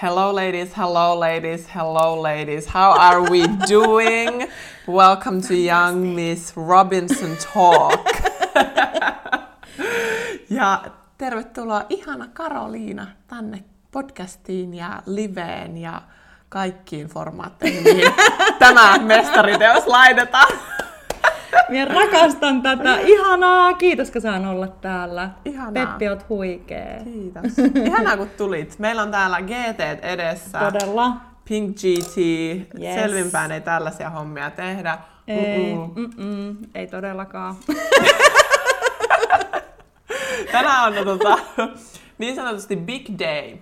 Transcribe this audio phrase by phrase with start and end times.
[0.00, 2.66] Hello, ladies, hello, ladies, hello, ladies.
[2.66, 4.46] How are we doing?
[4.86, 8.06] Welcome to Young Miss Robinson Talk.
[10.50, 10.84] ja
[11.18, 16.02] tervetuloa ihana Karoliina tänne podcastiin ja liveen ja
[16.48, 18.12] kaikkiin formaatteihin, mihin
[18.58, 20.58] tämä mestariteos laitetaan.
[21.68, 22.98] Minä rakastan tätä.
[22.98, 23.74] Ihanaa.
[23.74, 25.30] Kiitos, kun saan olla täällä.
[25.44, 25.72] Ihanaa.
[25.86, 27.00] Peppi, oot huikee.
[27.04, 27.58] Kiitos.
[27.84, 28.78] Ihanaa, kun tulit.
[28.78, 30.58] Meillä on täällä GT edessä.
[30.58, 31.12] Todella.
[31.48, 32.16] Pink GT.
[32.80, 32.94] Yes.
[32.94, 34.98] Selvinpäin ei tällaisia hommia tehdä.
[35.26, 36.10] Ei, Mm-mm.
[36.16, 37.54] mm-mm, ei todellakaan.
[40.52, 41.38] Tänään on tota,
[42.18, 43.56] niin sanotusti big day,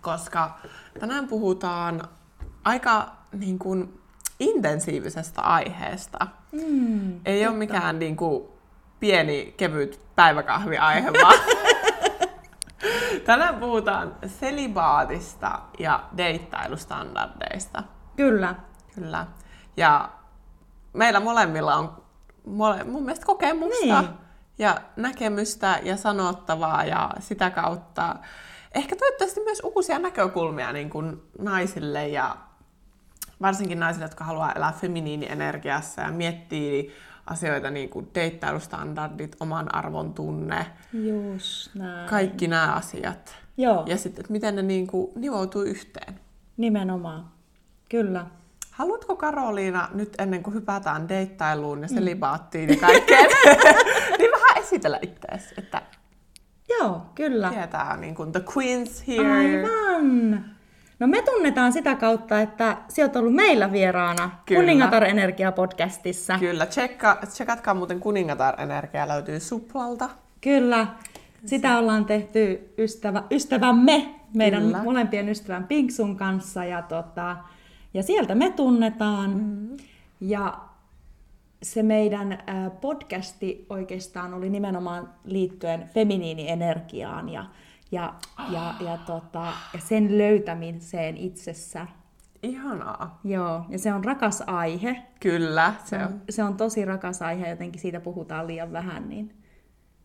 [0.00, 0.50] koska
[1.00, 2.02] tänään puhutaan
[2.64, 4.00] aika niin kuin,
[4.42, 6.26] intensiivisestä aiheesta.
[6.52, 8.44] Mm, Ei ole mikään niin kuin,
[9.00, 11.38] pieni, kevyt päiväkahviaihe, vaan
[13.24, 17.82] tänään puhutaan selibaatista ja deittailustandardeista.
[18.16, 18.54] kyllä.
[18.94, 19.26] Kyllä.
[19.76, 20.08] Ja
[20.92, 22.02] meillä molemmilla on
[22.46, 24.10] mole, mun mielestä kokemusta Niin.
[24.58, 28.16] ja näkemystä ja sanottavaa ja sitä kautta
[28.74, 32.36] ehkä toivottavasti myös uusia näkökulmia niin kuin naisille ja
[33.42, 36.92] varsinkin naisille, jotka haluaa elää feminiinienergiassa ja miettii
[37.26, 42.08] asioita niin kuin deittailustandardit, oman arvon tunne, Just näin.
[42.08, 43.34] kaikki nämä asiat.
[43.56, 46.20] Joo, Ja sitten, että miten ne niin kuin nivoutuu yhteen.
[46.56, 47.24] nimenomaan.
[47.88, 48.26] Kyllä.
[48.70, 53.30] Haluatko Karoliina nyt ennen kuin hypätään deittailuun ja selibaattiin ja kaikkeen,
[54.18, 55.82] niin vähän esitellä itseäsi, että
[56.68, 57.50] Joo, kyllä.
[57.50, 59.32] tietää niin kuin the queens here.
[59.32, 60.44] Aivan.
[61.02, 64.60] No me tunnetaan sitä kautta, että sä oot ollut meillä vieraana Kyllä.
[64.60, 66.38] Kuningatar Energia-podcastissa.
[66.38, 70.08] Kyllä, tsekka, tsekatkaa muuten Kuningatar-energia löytyy Suplalta.
[70.40, 70.86] Kyllä.
[71.46, 74.82] Sitä ollaan tehty ystävä, ystävämme, meidän Kyllä.
[74.82, 76.64] Molempien ystävän Pinksun kanssa.
[76.64, 77.36] Ja, tota,
[77.94, 79.30] ja sieltä me tunnetaan.
[79.30, 79.36] Mm.
[79.36, 79.76] Mm-hmm.
[80.20, 80.58] Ja
[81.62, 82.38] se meidän
[82.80, 87.44] podcasti oikeastaan oli nimenomaan liittyen feminiinienergiaan ja,
[87.92, 88.14] ja,
[88.52, 91.86] ja, ja, tota, ja sen löytämiseen itsessä.
[92.42, 93.20] Ihanaa.
[93.24, 95.02] Joo, ja se on rakas aihe.
[95.20, 96.20] Kyllä, se Se on.
[96.30, 99.34] se on tosi rakas aihe, jotenkin siitä puhutaan liian vähän, niin,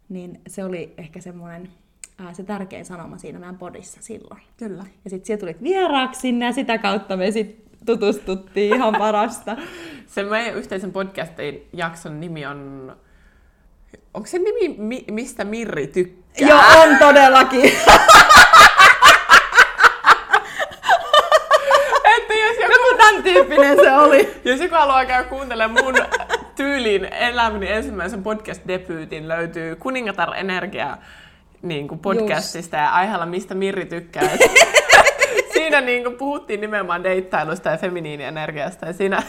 [0.09, 1.69] niin se oli ehkä semmoinen
[2.17, 4.41] ää, se tärkein sanoma siinä meidän podissa silloin.
[4.57, 4.85] Kyllä.
[5.03, 9.57] Ja sitten siellä tulit vieraaksi sinne ja sitä kautta me sitten tutustuttiin ihan parasta.
[10.07, 12.95] Se meidän yhteisen podcastin jakson nimi on...
[14.13, 16.26] Onko se nimi, mi, mistä Mirri tykkää?
[16.37, 17.65] Joo, on todellakin.
[22.17, 24.41] Että jos joku Joku tämän tyyppinen se oli.
[24.45, 25.95] Jos joku haluaa käydä kuuntelemaan mun
[26.55, 30.97] tyylin elämäni ensimmäisen podcast-debyytin, löytyy Kuningatar Energia
[31.61, 34.29] niin kuin podcastista ja aiheella Mistä Mirri tykkää.
[35.53, 39.23] Siinä niin kuin puhuttiin nimenomaan deittailusta ja feminiinienergiasta ja siinä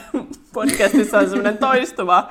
[0.53, 2.29] podcastissa on semmoinen toistuva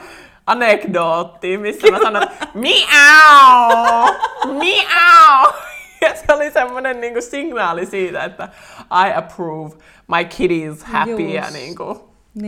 [0.47, 4.13] anekdootti, missä mä sanon, miau,
[4.45, 5.53] miau.
[6.01, 8.49] Ja se oli semmoinen niin kuin signaali siitä, että
[8.91, 9.75] I approve,
[10.07, 11.53] my kitty is happy ja Just.
[11.53, 11.99] niin kuin,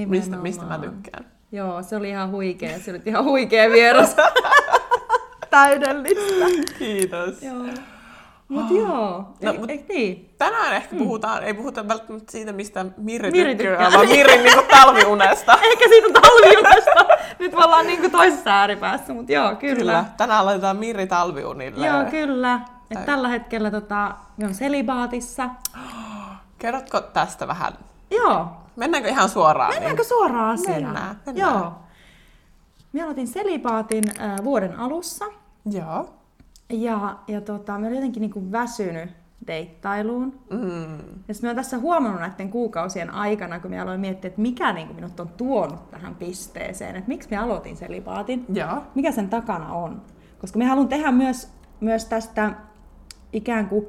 [0.10, 1.26] mistä, mistä mä tykkään.
[1.52, 2.80] Joo, se oli ihan huikea.
[2.80, 4.16] Se oli ihan huikea vieras.
[5.50, 6.46] Täydellistä.
[6.80, 7.44] Kiitos.
[7.44, 7.66] Joo.
[8.50, 10.34] Mut joo, No, no, mut- eikö niin?
[10.38, 14.68] Tänään ehkä puhutaan, ei puhuta välttämättä siitä, mistä Mirri, Mirri tykkää, vaan Mirrin niin kuin
[14.68, 15.54] talviunesta.
[15.72, 17.06] Ehkä siitä talviunesta.
[17.40, 19.76] Nyt me ollaan niinku toisessa ääripäässä, mutta joo, kyllä.
[19.76, 20.06] Kyllä.
[20.18, 21.88] Tänään laitetaan Mirri talviunille.
[21.88, 22.60] Joo, kyllä.
[22.92, 24.12] Et tällä hetkellä tota,
[24.44, 25.50] on selibaatissa.
[26.60, 27.74] Kerrotko tästä vähän?
[28.12, 28.48] Joo.
[28.76, 29.74] Mennäänkö ihan suoraan?
[29.74, 30.84] Mennäänkö suoraan asiaan?
[30.84, 31.54] Mennään, mennään.
[31.54, 31.74] Joo.
[32.94, 35.26] Minä aloitin selibaatin äh, vuoden alussa.
[35.66, 35.78] Niin?
[35.84, 36.14] Joo.
[36.70, 39.10] Ja, ja tota, mä olin jotenkin niinku väsynyt
[39.48, 40.40] deittailuun.
[40.50, 40.98] Mm.
[41.28, 44.94] Ja mä oon tässä huomannut näiden kuukausien aikana, kun mä aloin miettiä, että mikä niinku
[44.94, 48.46] minut on tuonut tähän pisteeseen, että miksi mä aloitin selibaatin.
[48.54, 48.84] Joo.
[48.96, 50.02] mikä sen takana on.
[50.40, 51.50] Koska me haluan tehdä myös,
[51.80, 52.52] myös tästä
[53.34, 53.86] ikään kuin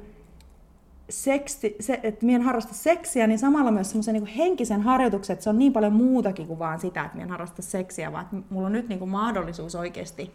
[1.09, 5.43] seksi, se, että minä en harrasta seksiä, niin samalla myös semmoisen niin henkisen harjoituksen, että
[5.43, 8.37] se on niin paljon muutakin kuin vaan sitä, että minä en harrasta seksiä, vaan että
[8.49, 10.33] mulla on nyt niin kuin mahdollisuus oikeasti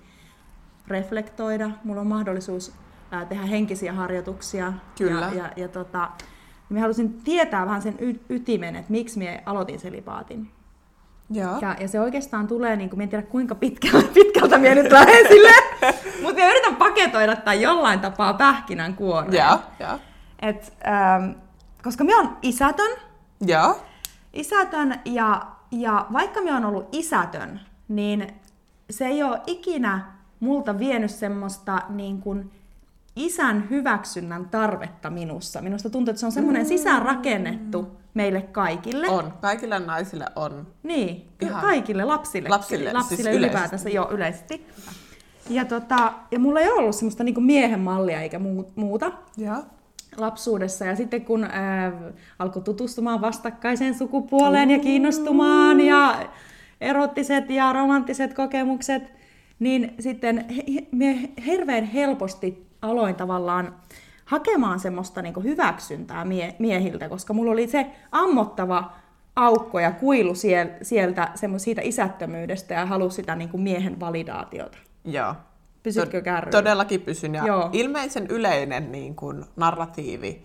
[0.88, 2.72] reflektoida, mulla on mahdollisuus
[3.10, 4.72] ää, tehdä henkisiä harjoituksia.
[4.98, 5.30] Kyllä.
[5.34, 6.08] Ja, ja, ja tota,
[6.68, 10.50] minä halusin tietää vähän sen y- ytimen, että miksi minä aloitin selibaatin.
[11.30, 11.58] Joo.
[11.60, 15.28] Ja, ja se oikeastaan tulee, niin kuin, en tiedä kuinka pitkältä, pitkältä minä nyt lähden
[15.28, 15.52] sille,
[16.22, 19.34] mutta minä yritän paketoida tai jollain tapaa pähkinän kuoreen.
[19.34, 19.58] Joo.
[19.80, 19.98] Joo.
[20.42, 21.30] Et, ähm,
[21.82, 22.90] koska minä olen isätön,
[23.40, 23.80] Joo.
[24.32, 28.34] isätön ja, ja vaikka minä olen ollut isätön, niin
[28.90, 32.50] se ei ole ikinä multa vienyt semmoista niin kuin
[33.16, 35.62] isän hyväksynnän tarvetta minussa.
[35.62, 39.08] Minusta tuntuu, että se on semmoinen sisäänrakennettu meille kaikille.
[39.08, 39.32] On.
[39.40, 40.66] Kaikille naisille on.
[40.82, 41.60] Niin, Ihan.
[41.62, 42.48] kaikille lapsille.
[42.48, 44.66] Lapsille, lapsille siis ylipäätänsä, joo, yleisesti.
[45.50, 49.62] Ja, tota, ja mulla ei ollut semmoista niinku miehen mallia eikä muu- muuta Joo.
[50.16, 50.84] lapsuudessa.
[50.84, 51.50] Ja sitten kun äh,
[52.38, 56.28] alkoi tutustumaan vastakkaiseen sukupuoleen ja kiinnostumaan ja
[56.80, 59.02] erottiset ja romanttiset kokemukset,
[59.58, 60.46] niin sitten
[60.92, 63.74] me hirveän helposti aloin tavallaan
[64.24, 68.92] hakemaan semmoista niin hyväksyntää mie, miehiltä, koska mulla oli se ammottava
[69.36, 74.78] aukko ja kuilu siel, sieltä semmo, siitä isättömyydestä ja halusi sitä niin miehen validaatiota.
[75.04, 75.34] Joo.
[75.82, 76.58] Pysytkö kärryllä?
[76.58, 77.34] Todellakin pysyn.
[77.34, 77.70] Ja Joo.
[77.72, 80.42] ilmeisen yleinen niin kuin, narratiivi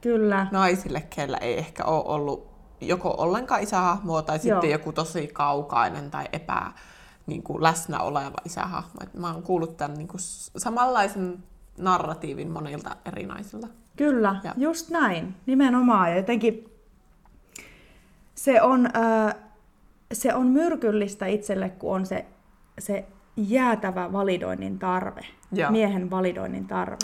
[0.00, 0.46] Kyllä.
[0.50, 4.72] naisille, kellä ei ehkä ole ollut joko ollenkaan isähahmoa tai sitten Joo.
[4.72, 6.72] joku tosi kaukainen tai epä
[7.26, 9.00] niin kuin läsnä oleva isähahmo.
[9.02, 10.20] Et mä oon kuullut tämän niin kuin,
[10.56, 11.44] samanlaisen
[11.78, 13.68] narratiivin monilta eri naisilta.
[13.96, 14.54] Kyllä, Ja.
[14.56, 16.10] just näin, nimenomaan.
[16.10, 16.68] Ja jotenkin
[18.34, 19.34] se on, äh,
[20.12, 22.26] se on myrkyllistä itselle, kun on se,
[22.78, 23.04] se
[23.36, 25.70] jäätävä validoinnin tarve, Joo.
[25.70, 26.96] miehen validoinnin tarve.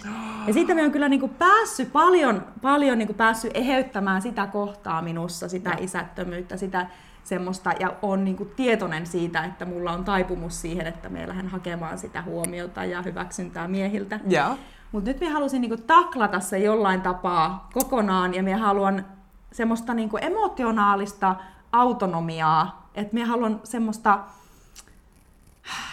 [0.46, 5.48] Ja siitä me on kyllä niinku päässyt paljon, paljon niinku päässyt eheyttämään sitä kohtaa minussa,
[5.48, 5.78] sitä Joo.
[5.84, 6.86] isättömyyttä, sitä
[7.28, 11.98] semmoista, ja on niinku tietoinen siitä, että mulla on taipumus siihen, että me lähden hakemaan
[11.98, 14.20] sitä huomiota ja hyväksyntää miehiltä.
[14.26, 14.56] Joo.
[14.92, 19.04] Mutta nyt minä halusin niinku taklata se jollain tapaa kokonaan ja minä haluan
[19.52, 21.36] semmoista niinku emotionaalista
[21.72, 24.18] autonomiaa, että minä haluan semmoista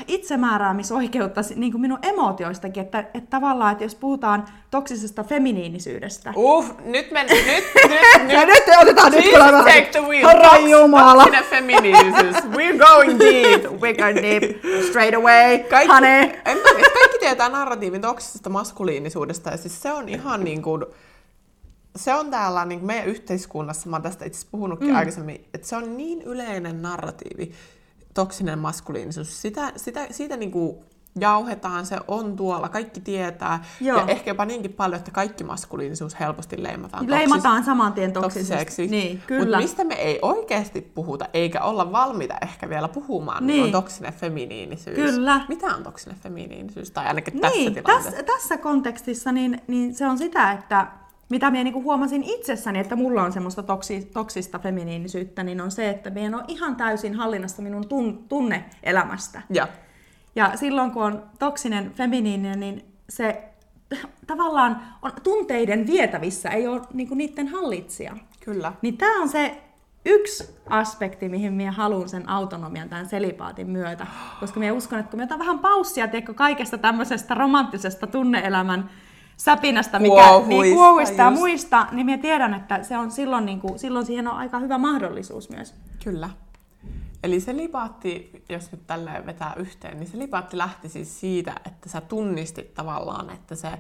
[0.07, 7.11] itsemääräämisoikeutta niin kuin minun emotioistakin, että, että tavallaan, että jos puhutaan toksisesta feminiinisyydestä, Uh, nyt
[7.11, 7.63] men, nyt, nyt,
[8.33, 8.47] Ja nyt.
[8.47, 10.27] nyt otetaan nyt kyllä vähän- take the wheel.
[10.27, 11.23] Herra Jumala.
[11.23, 12.35] Toksinen feminiinisyys.
[12.35, 13.81] We're going deep.
[13.81, 14.43] we go deep,
[14.89, 16.19] straight away, Kaikki, honey.
[16.45, 16.57] en
[16.93, 20.85] kaikki tietää narratiivin toksisesta maskuliinisuudesta ja siis se on ihan niin kuin,
[21.95, 24.95] se on täällä niin meidän yhteiskunnassa, mä oon tästä itse puhunutkin mm.
[24.95, 27.51] aikaisemmin, että se on niin yleinen narratiivi,
[28.15, 29.41] toksinen maskuliinisuus.
[29.41, 30.75] Sitä, sitä, siitä niin kuin
[31.19, 33.63] jauhetaan, se on tuolla, kaikki tietää.
[33.81, 33.99] Joo.
[33.99, 38.51] Ja ehkä jopa niinkin paljon, että kaikki maskuliinisuus helposti leimataan Leimataan saman tien toksiseksi.
[38.53, 38.87] toksiseksi.
[38.87, 43.65] Niin, Mutta mistä me ei oikeasti puhuta, eikä olla valmiita ehkä vielä puhumaan, niin, Niin.
[43.65, 44.95] on toksinen feminiinisyys.
[44.95, 45.45] Kyllä.
[45.49, 46.91] Mitä on toksinen feminiinisyys?
[46.91, 48.11] Tai ainakin tässä Niin, tilanteessa.
[48.11, 50.87] tässä, tässä kontekstissa niin, niin se on sitä, että
[51.29, 55.89] mitä minä niinku huomasin itsessäni, että mulla on semmoista toksi, toksista feminiinisyyttä, niin on se,
[55.89, 59.41] että minä en ole ihan täysin hallinnassa minun tun, tunne-elämästä.
[59.49, 59.67] Ja.
[60.35, 63.43] Ja silloin kun on toksinen feminiininen, niin se
[64.27, 68.17] tavallaan on tunteiden vietävissä, ei ole niinku niiden hallitsija.
[68.39, 68.73] Kyllä.
[68.81, 69.61] Niin tämä on se
[70.05, 74.07] yksi aspekti, mihin minä haluan sen autonomian tämän selipaatin myötä.
[74.39, 78.89] Koska minä uskon, että kun me otan vähän paussia tiedätkö, kaikesta tämmöisestä romanttisesta tunneelämän
[79.37, 83.61] säpinästä, mikä Kuohuista niin kuohuista ja muista, niin minä tiedän, että se on silloin, niin
[83.61, 85.75] kuin, silloin siihen on aika hyvä mahdollisuus myös.
[86.03, 86.29] Kyllä.
[87.23, 91.89] Eli se lipaatti, jos nyt tälleen vetää yhteen, niin se lipaatti lähti siis siitä, että
[91.89, 93.71] sä tunnistit tavallaan, että se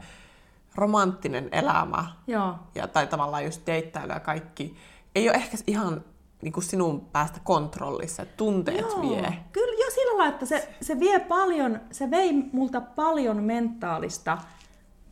[0.75, 2.55] romanttinen elämä Joo.
[2.75, 4.75] ja, tai tavallaan just deittailu ja kaikki
[5.15, 6.03] ei ole ehkä ihan
[6.41, 9.33] niin kuin sinun päästä kontrollissa, että tunteet Joo, vie.
[9.51, 14.37] Kyllä, jo sillä lailla, että se, se vie paljon, se vei multa paljon mentaalista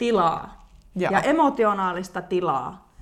[0.07, 1.11] tilaa Joo.
[1.11, 2.94] ja emotionaalista tilaa.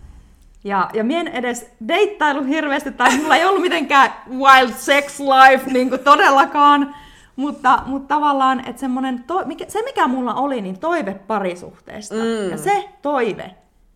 [0.63, 5.89] Ja, ja mien edes deittailu hirveästi, tai mulla ei ollut mitenkään wild sex life niin
[5.89, 6.95] kuin todellakaan,
[7.35, 12.15] mutta, mutta tavallaan, että semmonen to, mikä, se mikä mulla oli, niin toive parisuhteesta.
[12.15, 12.49] Mm.
[12.51, 13.55] Ja se toive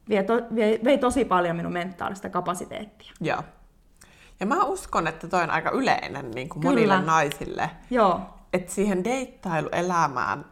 [0.09, 3.11] vie to, vie, vei tosi paljon minun mentaalista kapasiteettia.
[3.21, 3.43] Joo.
[4.39, 6.73] Ja mä uskon, että toi on aika yleinen niin kuin Kyllä.
[6.73, 8.21] monille naisille, Joo,
[8.53, 10.45] että siihen deittailuelämään,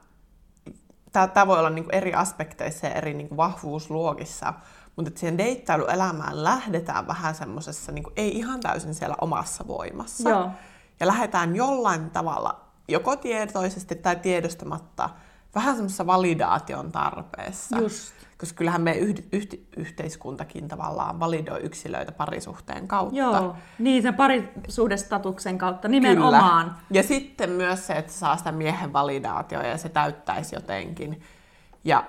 [1.13, 4.53] tämä voi olla niin kuin eri aspekteissa ja eri niin kuin vahvuusluokissa,
[4.95, 10.29] mutta että siihen deittailuelämään lähdetään vähän semmoisessa, niin kuin, ei ihan täysin siellä omassa voimassa.
[10.29, 10.49] Joo.
[10.99, 15.09] Ja lähdetään jollain tavalla, joko tietoisesti tai tiedostamatta,
[15.55, 17.77] vähän semmoisessa validaation tarpeessa.
[17.77, 18.13] Just.
[18.43, 23.15] Koska kyllähän me yh- yh- yhteiskuntakin tavallaan validoi yksilöitä parisuhteen kautta.
[23.17, 26.65] Joo, niin sen parisuhdestatuksen kautta nimenomaan.
[26.65, 26.81] Kyllä.
[26.91, 31.21] Ja sitten myös se, että saa sitä miehen validaatioa ja se täyttäisi jotenkin.
[31.83, 32.03] Ja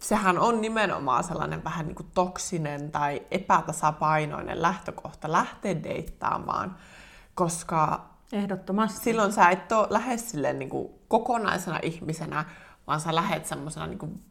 [0.00, 6.76] sehän on nimenomaan sellainen vähän niin kuin toksinen tai epätasapainoinen lähtökohta lähteä deittaamaan,
[7.34, 9.04] koska Ehdottomasti.
[9.04, 12.44] silloin sä et ole lähde silleen niin kuin kokonaisena ihmisenä,
[12.86, 14.24] vaan sä lähet semmoisena niin kuin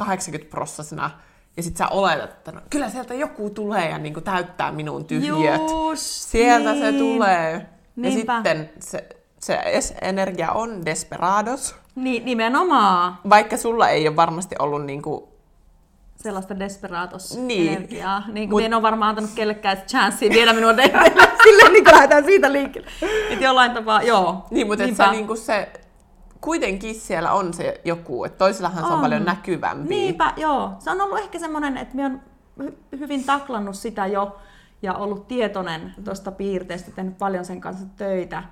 [0.00, 1.10] 80-prossasena
[1.56, 5.04] ja sit sä oletat, että no, kyllä sieltä joku tulee ja niin kuin täyttää minun
[5.04, 5.60] tyhjöt.
[5.88, 6.98] Just Sieltä se niin.
[6.98, 7.66] tulee.
[7.96, 8.32] Niinpä.
[8.32, 9.08] Ja sitten se,
[9.38, 9.60] se
[10.02, 15.28] energia on desperados, Niin, nimenomaan vaikka sulla ei ole varmasti ollut niinku
[16.16, 17.72] sellaista desperatos Niin.
[17.72, 18.22] energiaa.
[18.32, 21.28] Niin Mut- kuin en ole varmaan antanut kellekään chanssiä viedä minua dateille.
[21.44, 22.90] Silleen niin kuin lähdetään siitä liikkeelle.
[23.30, 24.46] Että jollain tapaa, joo.
[24.50, 25.04] Niin, mutta et Niinpä.
[25.04, 25.68] se, niinku se,
[26.44, 29.00] kuitenkin siellä on se joku, että toisillahan se on On.
[29.00, 29.88] paljon näkyvämpi.
[29.88, 30.72] Niinpä, joo.
[30.78, 32.22] Se on ollut ehkä semmoinen, että minä olen
[32.62, 34.36] hy- hyvin taklannut sitä jo
[34.82, 38.42] ja ollut tietoinen tuosta piirteestä, tehnyt paljon sen kanssa töitä.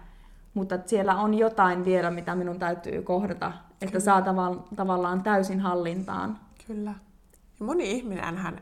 [0.54, 5.60] Mutta että siellä on jotain vielä, mitä minun täytyy kohdata, että saa taval- tavallaan täysin
[5.60, 6.38] hallintaan.
[6.66, 6.94] Kyllä.
[7.60, 8.60] Ja moni ihminen hän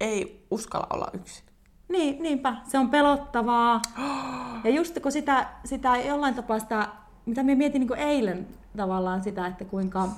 [0.00, 1.44] ei uskalla olla yksin.
[1.88, 2.54] Niin, niinpä.
[2.64, 3.80] Se on pelottavaa.
[4.64, 6.88] Ja just kun sitä, sitä jollain tapaa sitä,
[7.26, 10.08] mitä minä mietin niin kuin eilen tavallaan sitä, että kuinka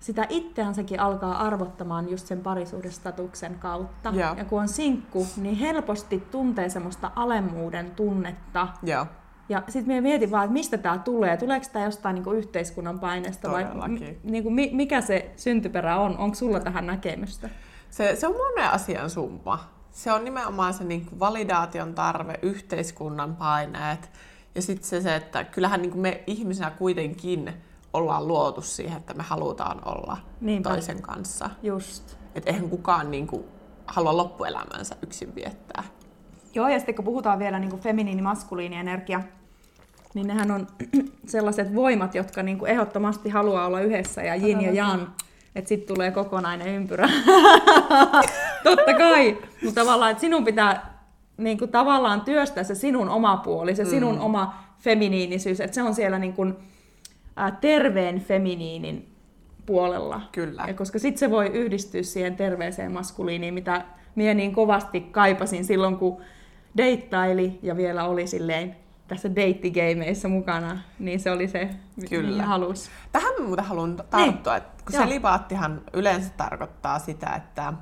[0.00, 4.12] sitä itseänsäkin alkaa arvottamaan just sen parisuhdestatuksen kautta.
[4.14, 4.34] Joo.
[4.36, 8.68] Ja kun on sinkku, niin helposti tuntee semmoista alemmuuden tunnetta.
[8.82, 9.06] Joo.
[9.48, 11.36] Ja sitten minä mietin vaan, että mistä tämä tulee.
[11.36, 14.20] Tuleeko tämä jostain niin kuin yhteiskunnan paineesta vai Todellakin.
[14.24, 16.18] niin kuin, mi- mikä se syntyperä on?
[16.18, 17.48] Onko sulla tähän näkemystä?
[17.90, 19.68] Se, se on monen asian summa.
[19.90, 24.10] Se on nimenomaan se niin kuin validaation tarve, yhteiskunnan paineet
[24.54, 27.52] ja sitten se, se, että kyllähän niin kuin me ihmisenä kuitenkin
[27.92, 30.68] ollaan luotu siihen, että me halutaan olla Niinpä.
[30.68, 31.50] toisen kanssa.
[31.62, 32.16] Just.
[32.34, 33.44] Et eihän kukaan niin kuin,
[33.86, 35.84] halua loppuelämänsä yksin viettää.
[36.54, 39.20] Joo, ja sitten kun puhutaan vielä niin kuin feminiini-maskuliini-energia,
[40.14, 40.66] niin nehän on
[41.26, 45.02] sellaiset voimat, jotka niin kuin ehdottomasti haluaa olla yhdessä, ja yin ja yang,
[45.54, 47.08] että sitten tulee kokonainen ympyrä.
[48.64, 50.99] Totta kai, mutta tavallaan, että sinun pitää
[51.40, 55.94] niin kuin tavallaan työstää se sinun oma puoli, se sinun oma feminiinisyys, että se on
[55.94, 56.56] siellä niin kuin,
[57.36, 59.12] ää, terveen feminiinin
[59.66, 60.20] puolella.
[60.32, 60.64] Kyllä.
[60.68, 65.96] Ja koska sitten se voi yhdistyä siihen terveeseen maskuliiniin, mitä minä niin kovasti kaipasin silloin,
[65.96, 66.22] kun
[66.76, 68.76] deittaili ja vielä oli silleen
[69.08, 71.70] tässä deittigeimeissä mukana, niin se oli se,
[72.08, 72.28] Kyllä.
[72.28, 72.90] mihin halus.
[73.12, 75.04] Tähän mä muuten haluan tarttua, että kun Joo.
[75.04, 77.72] selibaattihan yleensä tarkoittaa sitä, että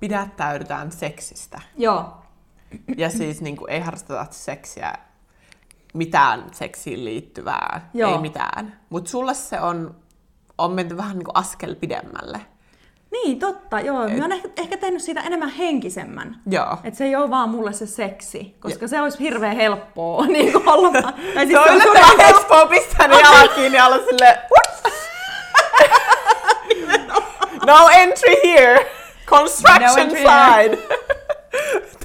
[0.00, 1.60] pidättäydytään seksistä.
[1.76, 2.23] Joo,
[2.96, 4.94] Ja siis niin kuin, ei harrasteta seksiä
[5.94, 8.12] mitään seksiin liittyvää, Joo.
[8.12, 8.80] ei mitään.
[8.90, 9.96] Mutta sulle se on,
[10.58, 12.40] on menty vähän niin kuin askel pidemmälle.
[13.12, 14.04] niin totta, joo.
[14.08, 16.36] Minä olen ehkä, ehkä tehnyt siitä enemmän henkisemmän.
[16.50, 16.78] Joo.
[16.84, 20.68] Että se ei ole vaan mulle se seksi, koska se olisi hirveän helppoa niin kuin
[20.68, 20.92] olla.
[21.02, 24.38] Tai siis Se on sulle- yllättävän helppoa pistää ne jalat kiinni ja olla silleen?
[27.66, 28.86] No entry here!
[29.26, 30.78] Construction No entry here.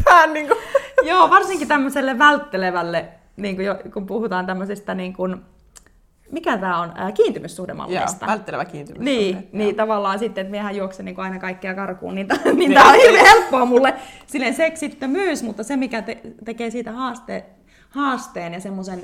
[0.09, 0.15] Side!
[0.15, 0.55] Tää on niinku...
[1.09, 3.05] Joo, varsinkin tämmöiselle välttelevälle,
[3.37, 5.35] niin kuin jo, kun puhutaan tämmöisestä, niin kuin,
[6.31, 8.25] mikä tämä on, Joo, kiintymyssuhdemalleista.
[8.27, 9.01] välttelevä kiintymys.
[9.03, 12.57] Niin, niin tavallaan sitten, että miehän juokse niin aina kaikkea karkuun, niin, niin, Niin.
[12.57, 13.93] niin tämä on hirveän helppoa mulle
[14.27, 17.45] silleen seksittömyys, mutta se mikä te, tekee siitä haaste,
[17.89, 19.01] haasteen ja semmoisen,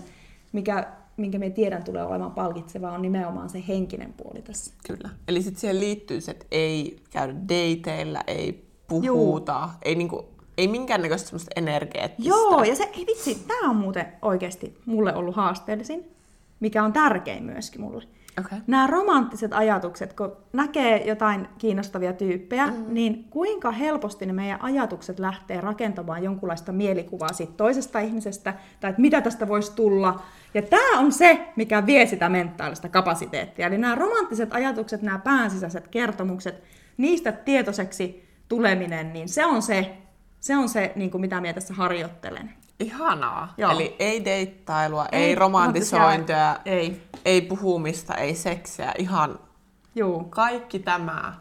[0.52, 4.74] mikä, minkä me tiedän tulee olemaan palkitsevaa, on nimenomaan se henkinen puoli tässä.
[4.88, 5.10] Kyllä.
[5.28, 11.30] Eli sitten siihen liittyy se, että ei käydä dateilla, ei puhuta, ei, niinku, ei minkäännäköistä
[11.30, 12.30] semmoista energeettistä.
[12.30, 16.12] Joo, ja se, ei vitsi, tämä on muuten oikeasti mulle ollut haasteellisin,
[16.60, 18.04] mikä on tärkein myöskin mulle.
[18.40, 18.60] Okay.
[18.68, 22.86] Nämä romanttiset ajatukset, kun näkee jotain kiinnostavia tyyppejä, mm.
[22.88, 29.02] niin kuinka helposti ne meidän ajatukset lähtee rakentamaan jonkunlaista mielikuvaa siitä toisesta ihmisestä, tai että
[29.02, 30.22] mitä tästä voisi tulla.
[30.54, 33.68] Ja tämä on se, mikä vie sitä mentaalista kapasiteettia.
[33.68, 36.64] Eli nämä romanttiset ajatukset, nämä päänsisäiset kertomukset,
[36.98, 39.98] niistä tietoiseksi tuleminen, niin se on se,
[40.46, 42.54] se, on se niin kuin mitä minä tässä harjoittelen.
[42.80, 43.54] Ihanaa.
[43.58, 43.72] Joo.
[43.72, 47.02] Eli ei deittailua, ei, Ei romantisointia, Ei.
[47.26, 49.40] ei puhumista, ei seksiä, ihan
[49.96, 50.24] Juu.
[50.24, 51.34] kaikki tämä.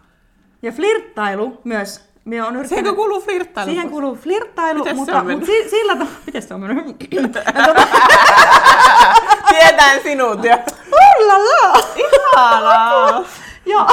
[0.62, 2.08] Ja flirttailu myös.
[2.24, 3.70] Minä on Siihenkö kuuluu flirttailu?
[3.70, 5.48] Siihen kuuluu flirttailu, Mites se mutta, on mennyt?
[5.48, 6.18] mutta si- sillä tavalla...
[6.26, 6.96] Miten se on mennyt?
[9.48, 10.58] Tietään sinut ja...
[10.92, 11.84] Ullala!
[11.96, 13.24] Ihanaa!
[13.66, 13.86] Joo.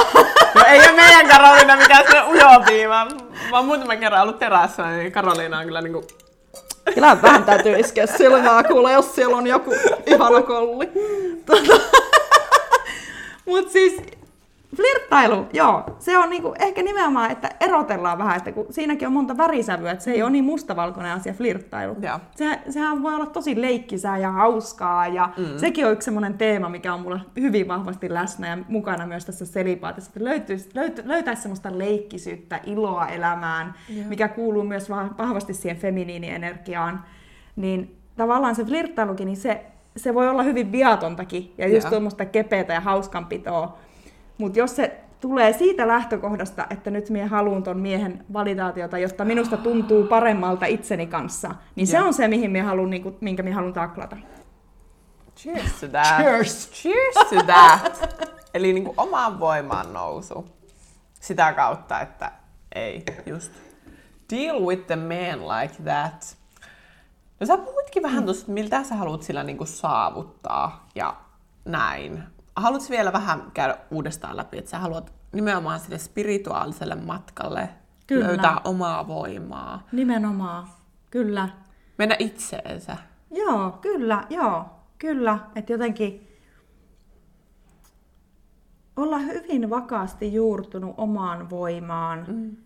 [0.54, 3.08] No ei ole meidän Karoliina mikään se ujopi, vaan
[3.52, 6.04] mä oon muutaman kerran ollut terässä, niin Karoliina on kyllä niinku...
[6.94, 9.74] Kyllä vähän täytyy iskeä silmää, kuule, jos siellä on joku
[10.06, 10.90] ihana kolli.
[11.46, 11.80] Tota,
[13.46, 13.96] Mut siis
[14.76, 19.36] flirttailu, joo, se on niinku ehkä nimenomaan, että erotellaan vähän, että kun siinäkin on monta
[19.36, 21.96] värisävyä, että se ei ole niin mustavalkoinen asia flirttailu.
[22.00, 22.20] Joo.
[22.36, 25.58] Se, sehän voi olla tosi leikkisää ja hauskaa ja mm.
[25.58, 29.46] sekin on yksi semmoinen teema, mikä on mulla hyvin vahvasti läsnä ja mukana myös tässä
[29.46, 34.08] selipaatissa, että löytyisi, löyt, löytäisi semmoista leikkisyyttä, iloa elämään, Joo.
[34.08, 37.04] mikä kuuluu myös va- vahvasti siihen feminiinienergiaan.
[37.56, 41.90] Niin tavallaan se flirttailukin, niin se, se voi olla hyvin viatontakin ja just Joo.
[41.90, 43.78] tuommoista kepeätä ja hauskanpitoa.
[44.38, 49.56] Mutta jos se tulee siitä lähtökohdasta, että nyt minä haluan ton miehen validaatiota, jotta minusta
[49.56, 52.06] tuntuu paremmalta itseni kanssa, niin se Joo.
[52.06, 54.16] on se, mihin minä haluan, niin kuin, minkä minä haluan taklata.
[55.36, 56.16] Cheers to that.
[56.16, 56.70] Cheers.
[56.70, 58.18] Cheers to that.
[58.54, 60.46] Eli niin kuin omaan voimaan nousu.
[61.20, 62.32] Sitä kautta, että
[62.74, 63.52] ei, just.
[64.30, 66.36] Deal with the man like that.
[67.40, 71.16] No sä puhuitkin vähän tuosta, että miltä sä haluat sillä niin kuin saavuttaa ja
[71.64, 72.22] näin.
[72.56, 77.68] Haluatko vielä vähän käydä uudestaan läpi, että sä haluat nimenomaan sille spirituaaliselle matkalle
[78.06, 78.26] Kyllä.
[78.26, 80.66] löytää omaa voimaa, Nimenomaan.
[81.10, 81.48] Kyllä.
[81.98, 82.96] mennä itseensä.
[83.30, 84.64] Joo, kyllä, joo,
[84.98, 85.38] kyllä.
[85.56, 86.28] Että jotenkin
[88.96, 92.56] olla hyvin vakaasti juurtunut omaan voimaan, mm.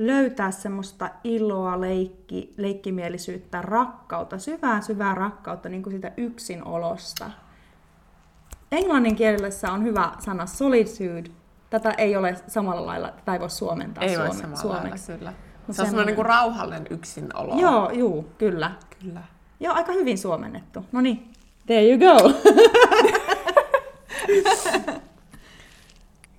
[0.00, 7.30] löytää semmoista iloa, leikki, leikkimielisyyttä, rakkautta, syvää syvää rakkautta niin kuin sitä yksinolosta.
[8.72, 11.30] Englannin kielessä on hyvä sana solitude.
[11.70, 15.12] Tätä ei ole samalla lailla, tätä ei voi suomentaa Ei suome- samalla suomeksi.
[15.12, 15.32] lailla, kyllä.
[15.66, 17.60] Mut Se on semmoinen semmoinen- niin rauhallinen yksinolo.
[17.60, 18.70] Joo, juu, kyllä.
[19.02, 19.22] Kyllä.
[19.60, 20.84] Joo, aika hyvin suomennettu.
[20.92, 21.32] No niin,
[21.66, 22.32] there you go.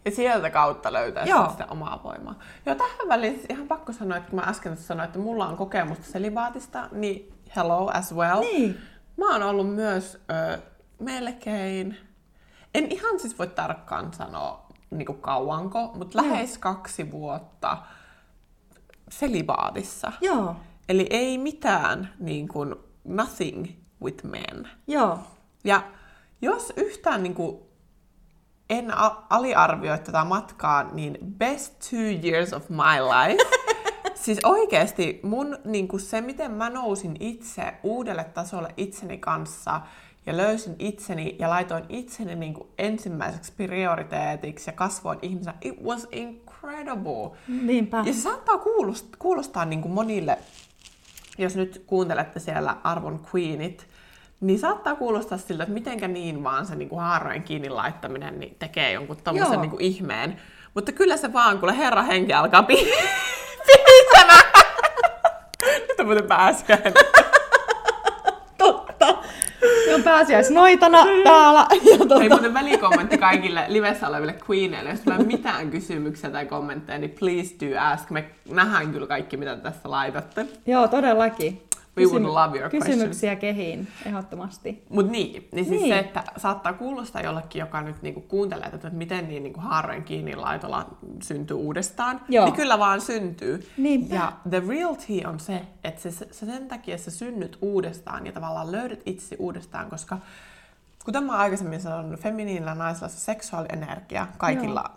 [0.06, 1.50] Ja sieltä kautta löytää Joo.
[1.50, 2.40] sitä omaa voimaa.
[2.66, 5.58] Joo, tähän väliin siis ihan pakko sanoa, että kun mä äsken sanoin, että mulla on
[5.58, 8.40] kokemusta selibaatista, niin hello as well.
[8.40, 8.78] Niin.
[9.18, 10.22] Mä oon ollut myös
[10.54, 10.58] ö,
[11.00, 11.98] melkein,
[12.76, 17.78] en ihan siis voi tarkkaan sanoa niin kuin kauanko, mutta lähes kaksi vuotta
[19.10, 20.12] selibaatissa.
[20.22, 20.56] Joo,
[20.90, 23.68] Eli ei mitään niin kuin nothing
[24.04, 24.70] with men.
[24.88, 25.20] joo.
[25.64, 25.82] Ja
[26.42, 27.58] jos yhtään niin kuin
[28.70, 28.92] en
[29.30, 33.44] aliarvioi tätä matkaa, niin best two years of my life.
[34.24, 39.82] siis oikeasti mun niin kuin se, miten mä nousin itse uudelle tasolle itseni kanssa
[40.26, 46.08] ja löysin itseni ja laitoin itseni niin kuin ensimmäiseksi prioriteetiksi ja kasvoin ihmisenä, it was
[46.12, 47.32] incredible.
[47.48, 48.04] Niinpä.
[48.06, 50.38] Ja se saattaa kuulostaa, kuulostaa niin kuin monille,
[51.38, 53.88] jos nyt kuuntelette siellä arvon queenit,
[54.42, 58.56] niin saattaa kuulostaa siltä, että mitenkä niin vaan se niin kuin haarojen kiinni laittaminen niin
[58.60, 60.42] tekee jonkun tommosen niin kuin ihmeen.
[60.74, 62.76] Mutta kyllä se vaan, kun herra henki alkaa pi-
[63.68, 64.46] pihisemään.
[65.88, 66.94] Nyt on muuten pääsiäinen.
[69.96, 71.66] On pääsiäisnoitana täällä.
[71.72, 74.90] Ja Hei tota, muuten välikommentti kaikille livessä oleville queeneille.
[74.90, 78.10] Jos tulee mitään kysymyksiä tai kommentteja, niin please do ask.
[78.10, 80.46] Me nähdään kyllä kaikki, mitä tässä laitatte.
[80.68, 81.64] joo, todellakin.
[81.98, 84.86] We would love your Kysymyksiä kehiin, ehdottomasti.
[84.90, 85.94] Mut niin, niin siis Niin.
[85.94, 90.04] se, että saattaa kuulostaa jollekin, joka nyt niinku kuuntelee tätä, että miten niin niinku haarojen
[90.04, 90.86] kiinni laitolla
[91.24, 92.46] syntyy uudestaan, Joo.
[92.46, 93.68] niin kyllä vaan syntyy.
[93.78, 94.16] Niinpä.
[94.16, 98.32] Ja the real tea on se, että se, se sen takia sä synnyt uudestaan ja
[98.32, 100.18] tavallaan löydät itse uudestaan, koska
[101.06, 104.92] kuten mä aikaisemmin sanoin, feminiinillä naisilla se seksuaalienergia kaikilla,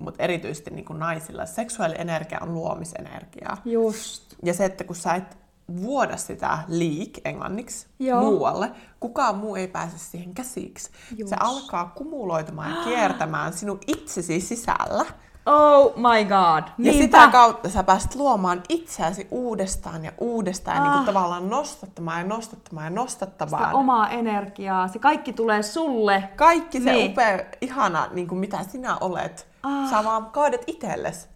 [0.00, 3.56] mutta erityisesti niin kuin naisilla, se seksuaalienergia on luomisenergiaa.
[3.64, 4.34] Just.
[4.42, 5.38] Ja se, että kun sä et
[5.76, 8.20] vuoda sitä leak englanniksi Joo.
[8.22, 10.90] muualle, kukaan muu ei pääse siihen käsiksi.
[11.16, 11.30] Just.
[11.30, 15.04] Se alkaa kumuloitumaan ja kiertämään sinun itsesi sisällä.
[15.46, 16.64] Oh my god.
[16.68, 17.02] Ja Niinpä.
[17.02, 20.96] sitä kautta sä pääset luomaan itseäsi uudestaan ja uudestaan ja niin Ah.
[20.98, 23.64] kuin tavallaan nostattamaan ja nostattamaan ja nostattamaan.
[23.64, 24.88] Sitä omaa energiaa.
[24.88, 26.28] Se kaikki tulee sulle.
[26.36, 27.10] Kaikki se Niin.
[27.10, 29.90] upea, ihana, niin kuin mitä sinä olet, Ah.
[29.90, 31.28] sä vaan kaadat itsellesi.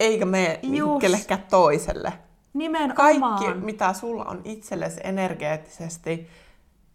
[0.00, 2.12] Eikä mene niin kellekään toiselle.
[2.52, 2.96] Nimenomaan.
[2.96, 6.28] Kaikki, mitä sulla on itsellesi energeettisesti,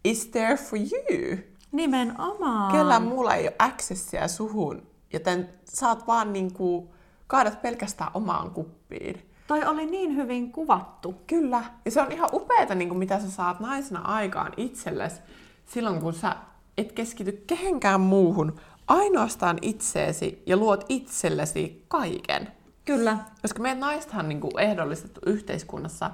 [0.04, 1.38] is there for you.
[1.72, 2.72] Nimenomaan.
[2.72, 6.94] Kellään muulla ei ole accessia suhun, joten saat vaan niinku,
[7.28, 9.30] kaadat pelkästään omaan kuppiin.
[9.48, 11.16] Toi oli niin hyvin kuvattu.
[11.28, 11.64] Kyllä.
[11.86, 15.22] Ja se on ihan upeeta, niin kuin mitä sä saat naisena aikaan itsellesi
[15.66, 16.36] silloin, kun sä
[16.78, 18.56] et keskity kehenkään muuhun,
[18.88, 22.48] ainoastaan itseesi ja luot itsellesi kaiken.
[22.86, 23.18] Kyllä.
[23.42, 26.12] Koska meidän naistahan niin kuin ehdollistettu yhteiskunnassa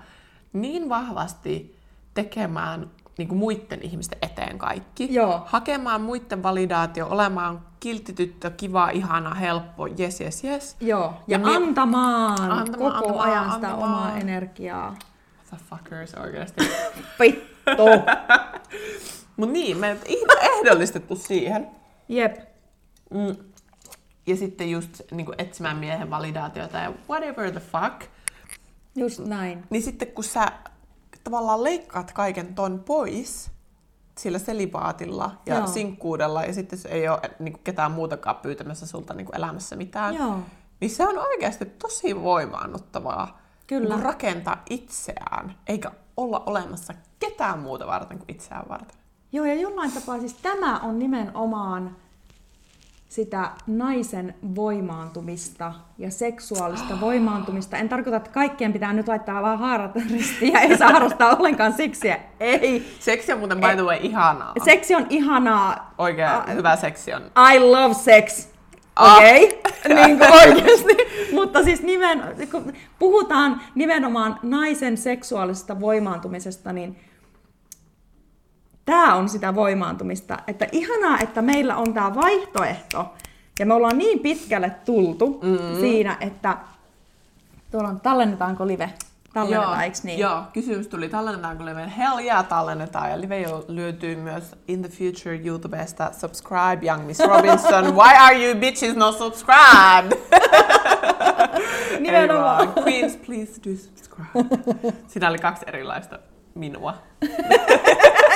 [0.53, 1.75] niin vahvasti
[2.13, 5.13] tekemään niin kuin muiden ihmisten eteen kaikki.
[5.13, 5.43] Joo.
[5.45, 10.75] Hakemaan muiden validaatio, olemaan kiltityttö, kiva, ihana, helppo, yes, yes, yes.
[10.79, 11.13] Joo.
[11.27, 13.93] Ja, Ja antamaan, Antamaan, koko antamaan, ajan sitä antamaan.
[13.93, 14.95] omaa energiaa.
[15.49, 16.61] The fuckers oikeasti.
[17.19, 17.83] Vittu.
[19.37, 19.97] Mut niin, me
[20.41, 21.67] ehdollistettu siihen.
[22.09, 22.37] Jep.
[23.09, 23.35] Mm.
[24.27, 28.09] Ja sitten just niin kuin etsimään miehen validaatiota ja whatever the fuck.
[28.95, 29.63] Just näin.
[29.69, 30.51] Niin sitten kun sä
[31.23, 33.51] tavallaan leikkaat kaiken ton pois
[34.17, 35.67] sillä selibaatilla ja Joo.
[35.67, 39.75] sinkkuudella ja sitten se ei ole niin kuin ketään muutakaan pyytämässä sulta niin kuin elämässä
[39.75, 40.39] mitään, Joo.
[40.79, 43.95] niin se on oikeasti tosi voimaannuttavaa Kyllä.
[43.95, 48.97] niin rakentaa itseään, eikä olla olemassa ketään muuta varten kuin itseään varten.
[49.31, 51.95] Joo, ja jollain tapaa siis tämä on nimenomaan
[53.11, 57.77] sitä naisen voimaantumista ja seksuaalista voimaantumista.
[57.77, 61.73] En tarkoita, että kaikkien pitää nyt laittaa vaan haarat ristiin ja ei saa harrastaa ollenkaan
[61.73, 62.19] seksiä.
[62.39, 62.95] Ei.
[62.99, 64.53] Seksi on muuten by the way ihanaa.
[64.65, 65.93] Seksi on ihanaa.
[65.97, 67.21] Oikein hyvä seksi on.
[67.53, 68.47] I love sex.
[68.95, 69.17] Ah.
[69.17, 69.95] Okei, okay.
[70.05, 70.97] niin kuin oikeasti.
[71.33, 76.99] Mutta siis nimen, kun puhutaan nimenomaan naisen seksuaalisesta voimaantumisesta, niin
[78.91, 80.37] tämä on sitä voimaantumista.
[80.47, 83.13] Että ihanaa, että meillä on tämä vaihtoehto.
[83.59, 85.79] Ja me ollaan niin pitkälle tultu mm-hmm.
[85.79, 86.57] siinä, että
[87.71, 88.93] tuolla on, tallennetaanko live?
[89.33, 90.19] Tallennetaan, eikö niin?
[90.19, 91.91] Joo, kysymys tuli, tallennetaanko live?
[91.97, 93.11] Hell yeah, tallennetaan.
[93.11, 96.11] Ja live jo löytyy myös In the Future YouTubesta.
[96.13, 97.83] Subscribe, Young Miss Robinson.
[97.99, 100.17] Why are you bitches not subscribed?
[101.99, 102.61] Nimenomaan.
[102.61, 102.85] Ei vaan.
[102.87, 104.93] Queens, please do subscribe.
[105.07, 106.19] Siinä oli kaksi erilaista
[106.55, 106.93] minua.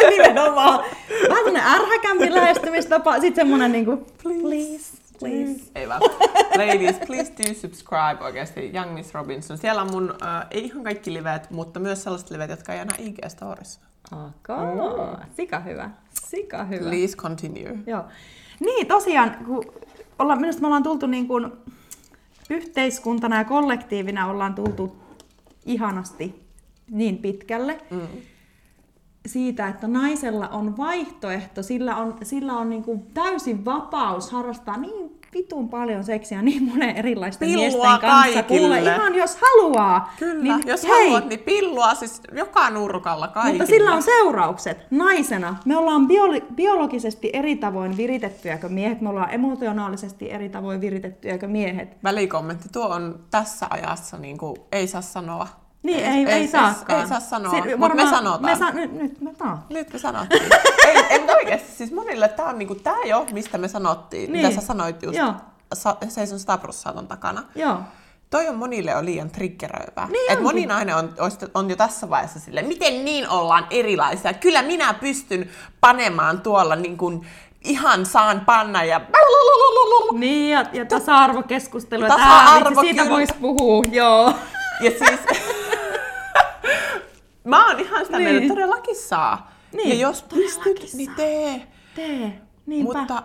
[0.10, 0.84] Nimenomaan.
[1.30, 4.98] Vähän tämmönen ärhäkämpi lähestymistapa, sitten semmonen niinku, please, please.
[5.20, 5.72] please.
[5.76, 6.02] Ei vaan.
[6.58, 9.58] Ladies, please do subscribe oikeasti Young Miss Robinson.
[9.58, 12.96] Siellä on mun, äh, ei ihan kaikki livet, mutta myös sellaiset livet, jotka ei enää
[13.00, 13.80] IG-storissa.
[14.12, 15.26] Okay.
[15.36, 15.89] Sika hyvä.
[16.28, 16.89] Sika hyvä.
[16.89, 17.78] Please continue.
[17.88, 18.04] Joo.
[18.60, 19.74] Niin, tosiaan, kun
[20.20, 21.52] olla, minusta me ollaan tultu niin kuin
[22.50, 24.96] yhteiskuntana ja kollektiivina ollaan tultu
[25.65, 26.46] ihanasti
[26.91, 28.08] niin pitkälle mm.
[29.25, 35.19] Siitä, että naisella on vaihtoehto, sillä on, sillä on niin kuin täysin vapaus harrastaa niin
[35.33, 38.09] vitun paljon seksiä niin monen erilaisten Pillua miesten kanssa.
[38.09, 38.59] kaikille.
[38.59, 40.13] Kuule, ihan jos haluaa.
[40.19, 43.57] Kyllä, niin, jos hei, haluat, niin pillua siis joka nurkalla kaikille.
[43.57, 44.77] mutta sillä on seuraukset.
[44.91, 50.81] Naisena me ollaan biolo- biologisesti eri tavoin viritettyjä kuin miehet, me ollaan emotionaalisesti eri tavoin
[50.81, 51.97] viritettyjä kuin miehet.
[52.03, 55.64] Välikommentti, tuo on tässä ajassa niin kuin, ei saa sanoa.
[55.86, 57.02] Niin, ei, ei, ei saaskaan.
[57.02, 58.41] Ei saa sanoa, Si- mutta me varmaan- sanotaan.
[58.45, 59.63] Me sa- nyt, nyt me sanotaan.
[59.69, 60.41] Nyt me sanottiin.
[60.88, 64.45] ei, ei mutta oikeasti, siis monille tämä on niinku, tää jo, mistä me sanottiin, niin.
[64.48, 65.17] Mitä sä sanoit just.
[65.17, 65.34] Joo.
[65.74, 67.43] Sa, seison 100 prosenttia ton takana.
[67.56, 67.78] Joo.
[68.30, 70.08] Toi on monille jo liian triggeröivää.
[70.12, 71.13] Niin Et moni nainen on,
[71.54, 74.34] on jo tässä vaiheessa silleen, miten niin ollaan erilaisia.
[74.34, 75.50] Kyllä minä pystyn
[75.82, 77.28] panemaan tuolla niin kuin,
[77.63, 79.02] ihan saan panna ja...
[80.19, 82.04] Niin, ja, ja tasa-arvokeskustelu.
[82.06, 84.34] että Tasa-arvo, ää, vitsi, siitä voisi puhua, joo.
[84.82, 85.19] Ja siis...
[87.45, 88.29] mä oon ihan sitä Niin.
[88.29, 89.51] mieltä, että todellakin saa.
[89.73, 91.15] Niin, ja jos pystyt, niin saa.
[91.15, 91.67] tee.
[91.95, 92.93] Tee, niinpä.
[92.99, 93.23] Mutta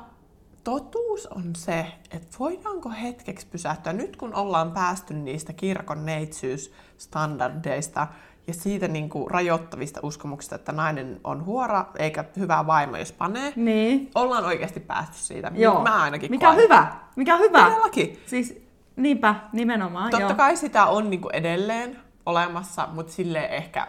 [0.64, 8.06] totuus on se, että voidaanko hetkeksi pysähtyä, nyt kun ollaan päästy niistä kirkon neitsyysstandardeista
[8.46, 13.52] ja siitä niin kuin rajoittavista uskomuksista, että nainen on huora eikä hyvä vaimo, jos panee,
[13.56, 14.10] Niin.
[14.14, 15.52] ollaan oikeasti päästy siitä.
[15.54, 15.82] Joo.
[15.82, 16.92] Mä ainakin Mikä on hyvä?
[17.16, 17.64] Mikä on hyvä?
[17.64, 18.22] Todellakin.
[18.26, 18.62] Siis
[18.96, 20.10] niinpä, nimenomaan.
[20.10, 20.34] Totta joo.
[20.34, 23.86] kai sitä on niin kuin edelleen olemassa, mutta silleen ehkä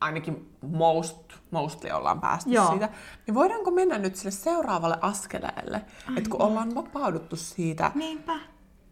[0.00, 1.16] ainakin most,
[1.50, 2.70] mostly ollaan päästy Joo.
[2.70, 2.88] siitä.
[3.26, 5.84] Niin voidaanko mennä nyt sille seuraavalle askeleelle,
[6.16, 8.38] että kun ollaan vapauduttu siitä, Niinpä.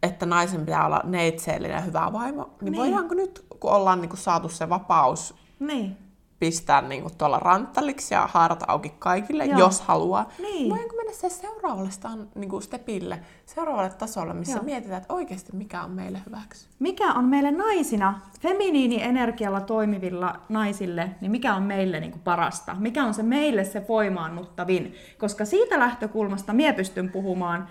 [0.02, 2.82] että naisen pitää olla neitseellinen ja hyvä vaimo, niin, Niin.
[2.82, 5.96] voidaanko nyt, kun ollaan niin kuin saatu se vapaus Niin.
[6.38, 9.58] Pistää niin kuin tuolla ranttaliksi ja haarat auki kaikille, Joo.
[9.58, 10.30] jos haluaa.
[10.38, 10.70] Niin.
[10.70, 14.64] Voidaanko mennä se seuraavalle stan, niin kuin stepille, seuraavalle tasolle, missä Joo.
[14.64, 16.68] mietitään, että oikeasti mikä on meille hyväksi.
[16.78, 22.76] Mikä on meille naisina, feminiini-energialla toimivilla naisille, niin mikä on meille niin kuin parasta?
[22.78, 24.94] Mikä on se meille se voimaannuttavin?
[25.18, 27.68] Koska siitä lähtökulmasta mie pystyn puhumaan,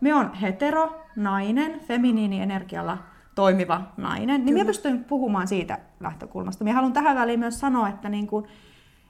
[0.00, 2.98] me on hetero, nainen, feminiini-energialla
[3.36, 6.64] toimiva nainen, niin minä pystyn puhumaan siitä lähtökulmasta.
[6.64, 8.44] Minä haluan tähän väliin myös sanoa, että, niin kuin,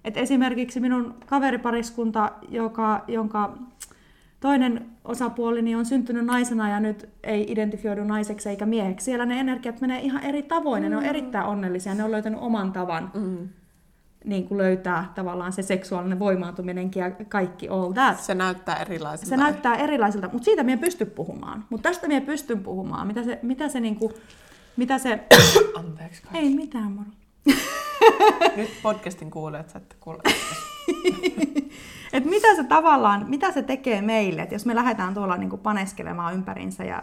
[0.04, 3.58] että esimerkiksi minun kaveripariskunta, joka, jonka
[4.40, 9.04] toinen osapuoli niin on syntynyt naisena ja nyt ei identifioidu naiseksi eikä mieheksi.
[9.04, 11.94] Siellä ne energiat menee ihan eri tavoin ja ne on erittäin onnellisia.
[11.94, 13.48] Ne on löytänyt oman tavan Mm.
[14.26, 18.20] Niin kuin löytää tavallaan se seksuaalinen voimaantuminenkin ja kaikki all that.
[18.20, 19.28] Se näyttää erilaiselta.
[19.28, 21.64] Se näyttää erilaiselta, mutta siitä minä pystyn puhumaan.
[21.70, 23.06] Mutta tästä minä pystyn puhumaan.
[23.06, 24.12] Mitä se, mitä se, niinku,
[24.76, 25.26] mitä se...
[25.78, 26.40] Anteeksi kai.
[26.40, 27.08] Ei mitään, moro.
[28.56, 30.22] Nyt podcastin kuulijat saatte kuulla.
[32.12, 36.34] Et mitä se tavallaan, mitä se tekee meille, että jos me lähdetään tuolla niinku paneskelemaan
[36.34, 37.02] ympärinsä ja,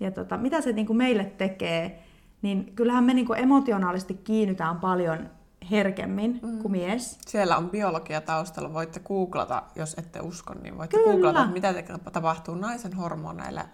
[0.00, 2.02] ja tota, mitä se niinku meille tekee,
[2.42, 5.28] niin kyllähän me niinku emotionaalisesti kiinnytään paljon
[5.70, 6.58] herkemmin mm.
[6.58, 7.18] kuin mies.
[7.26, 8.72] Siellä on biologia taustalla.
[8.72, 11.12] Voitte googlata, jos ette usko, niin voitte Kyllä.
[11.12, 11.74] googlata, mitä
[12.12, 13.64] tapahtuu naisen hormoneille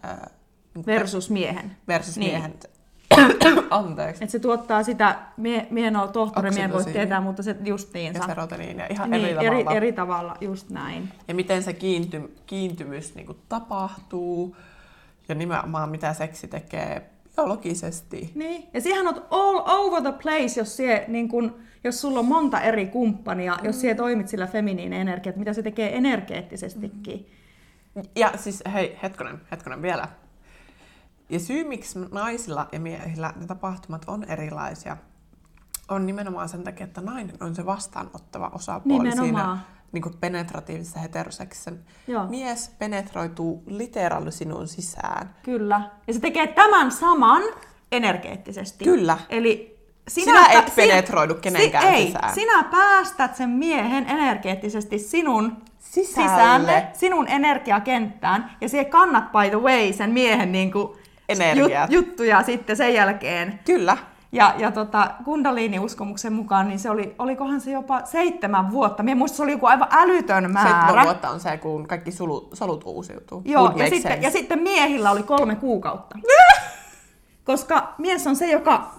[0.75, 1.77] niin kuin Versus miehen.
[1.89, 2.33] versus Niin.
[2.33, 2.55] miehen.
[3.71, 4.25] Anteeksi.
[4.25, 7.57] Et se tuottaa sitä, mie, mie en ole tohtori, mie en voi tietää, mutta se
[7.65, 8.19] justiinsa.
[8.19, 9.77] Ja serotoniinia ihan niin, eri eri, tavalla.
[9.77, 11.09] eri tavalla, just näin.
[11.29, 14.57] Ja miten se kiinty, kiintymys niin kuin tapahtuu.
[15.29, 18.31] Ja nimenomaan mitä seksi tekee biologisesti.
[18.35, 18.69] Niin.
[18.75, 22.61] Ja siihen on all over the place, jos, sie, niin kun, jos sulla on monta
[22.61, 23.67] eri kumppania, mm.
[23.67, 27.31] jos sie toimit sillä feminiinen energia, että mitä se tekee energeettisestikin.
[28.17, 30.09] Ja siis hei, hetkonen, hetkonen vielä.
[31.29, 34.97] Ja syy, miksi naisilla ja miehillä ne tapahtumat on erilaisia,
[35.89, 39.27] on nimenomaan sen takia, että nainen on se vastaanottava osapuoli Nimenomaan.
[39.27, 39.59] siinä
[39.93, 41.73] niin kuin penetratiivisessa heteroseksissä.
[42.07, 42.27] Joo.
[42.27, 45.35] Mies penetroituu literaali sinun sisään.
[45.43, 45.91] Kyllä.
[46.07, 47.43] Ja se tekee tämän saman
[47.93, 48.85] energeettisesti.
[48.85, 49.19] Kyllä.
[49.29, 49.70] Eli
[50.11, 52.35] sinä, Sinä et penetroidu kenenkään ei, sisään.
[52.35, 56.29] sinä päästät sen miehen energeettisesti sinun Sisälle.
[56.31, 60.89] sisälle, sinun energiakenttään, ja siihen kannat by the way sen miehen niin kuin,
[61.29, 61.91] Energiat.
[61.91, 63.61] juttuja sitten sen jälkeen.
[63.65, 63.97] Kyllä.
[64.33, 69.03] Ja, ja tota, Kundalini-uskomuksen mukaan, niin se oli, olikohan se jopa seitsemän vuotta.
[69.03, 70.71] Minä muistan, se oli joku aivan älytön määrä.
[70.71, 73.43] Seitsemän vuotta on se, kun kaikki sulu, solut uusiutuu.
[73.45, 74.27] Joo, Would ja sitten, sense.
[74.27, 76.19] ja sitten miehillä oli kolme kuukautta.
[77.45, 78.91] Koska mies on se, joka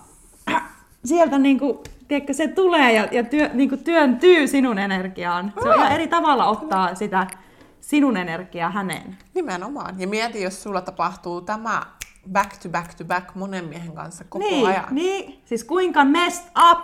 [1.05, 5.53] sieltä niinku, tiedätkö, se tulee ja, ja työ, niinku työntyy sinun energiaan.
[5.63, 7.27] Se on ihan eri tavalla ottaa sitä
[7.81, 9.17] sinun energiaa häneen.
[9.35, 9.99] Nimenomaan.
[9.99, 11.81] Ja mieti, jos sulla tapahtuu tämä
[12.31, 14.85] back to back to back monen miehen kanssa koko Niin, ajan.
[14.91, 16.79] niin, siis kuinka messed up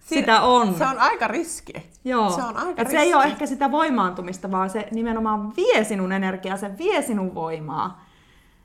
[0.00, 0.74] Siinä- sitä on.
[0.74, 1.72] Se on aika riski.
[2.04, 2.30] Joo.
[2.30, 2.92] Se on aika Et riski.
[2.92, 7.34] se ei ole ehkä sitä voimaantumista, vaan se nimenomaan vie sinun energiaa, se vie sinun
[7.34, 8.04] voimaa.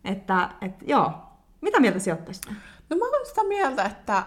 [0.06, 1.12] Että, et, joo.
[1.62, 2.52] Mitä mieltä tästä?
[2.90, 4.24] No mä oon sitä mieltä, että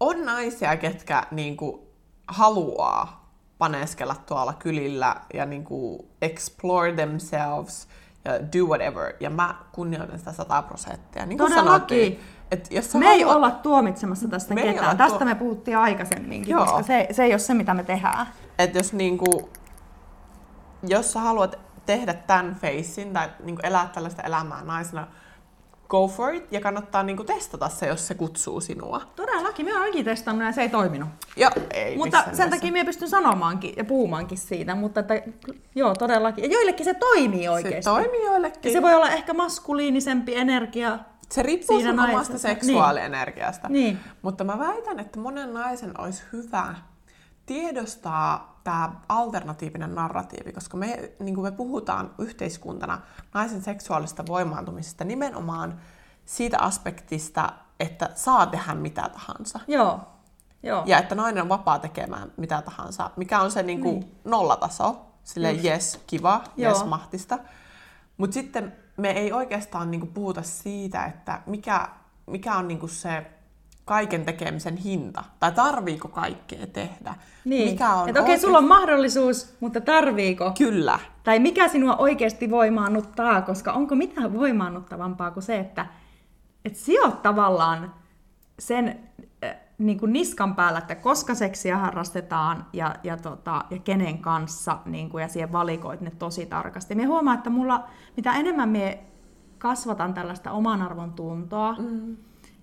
[0.00, 1.86] on naisia, ketkä niinku
[2.28, 7.88] haluaa paneskella tuolla kylillä ja niinku explore themselves
[8.24, 9.12] ja do whatever.
[9.20, 11.26] Ja mä kunnioitan sitä 100 prosenttia.
[11.26, 14.86] Niin kuin sanottiin, että jos Me ei haluat- olla tuomitsemassa tästä Me ei ketään.
[14.86, 16.64] olla Tästä tuo- me puhuttiin aikaisemminkin, Joo.
[16.64, 18.26] koska se, se ei ole se, mitä me tehdään.
[18.58, 19.50] että jos niinku,
[20.82, 25.06] jos sä haluat tehdä tämän facein tai niinku elää tällaista elämää naisena,
[25.88, 29.00] go for it ja kannattaa niinku testata se, jos se kutsuu sinua.
[29.16, 31.08] Todellakin, me olenkin testannut ja se ei toiminut.
[31.36, 32.50] Ja ei Mutta sen nimessä.
[32.50, 35.14] takia minä pystyn sanomaankin ja puhumaankin siitä, mutta että,
[35.74, 36.44] joo, todellakin.
[36.44, 37.90] Ja joillekin se toimii se oikeasti.
[37.90, 38.60] toimii joillekin.
[38.64, 40.98] ja se voi olla ehkä maskuliinisempi energia.
[41.30, 42.16] Se riippuu siinä sun naisessa.
[42.16, 43.68] omasta seksuaalienergiasta.
[43.68, 43.98] Niin.
[44.22, 46.74] Mutta mä väitän, että monen naisen olisi hyvä
[47.46, 53.00] tiedostaa tämä alternatiivinen narratiivi, koska me, niin kuin me puhutaan yhteiskuntana
[53.34, 55.80] naisen seksuaalista voimaantumisesta nimenomaan
[56.24, 59.60] siitä aspektista, että saa tehdä mitä tahansa.
[59.68, 60.00] Joo.
[60.62, 60.82] Joo.
[60.86, 64.18] Ja että nainen on vapaa tekemään mitä tahansa, mikä on se niin kuin niin.
[64.24, 66.72] nollataso, sille yes, kiva, Joo.
[66.72, 67.38] yes, mahtista.
[68.16, 71.88] Mutta sitten me ei oikeastaan niin kuin puhuta siitä, että mikä,
[72.26, 73.26] mikä on niin kuin se
[73.86, 77.14] kaiken tekemisen hinta, tai tarviiko kaikkea tehdä.
[77.44, 77.70] Niin.
[77.70, 80.52] Mikä on että okei, sulla on mahdollisuus, mutta tarviiko?
[80.58, 80.98] Kyllä.
[81.24, 85.86] Tai mikä sinua oikeasti voimaannuttaa, koska onko mitään voimaannuttavampaa kuin se, että
[86.64, 87.94] et sinä oot tavallaan
[88.58, 88.98] sen
[89.44, 94.78] äh, niin kuin niskan päällä, että koska seksiä harrastetaan ja, ja, tota, ja kenen kanssa,
[94.84, 96.94] niin kuin, ja siihen valikoit ne tosi tarkasti.
[96.94, 98.98] Minä huomaan, että mulla, mitä enemmän me
[99.58, 102.16] kasvatan tällaista oman arvon tuntoa mm.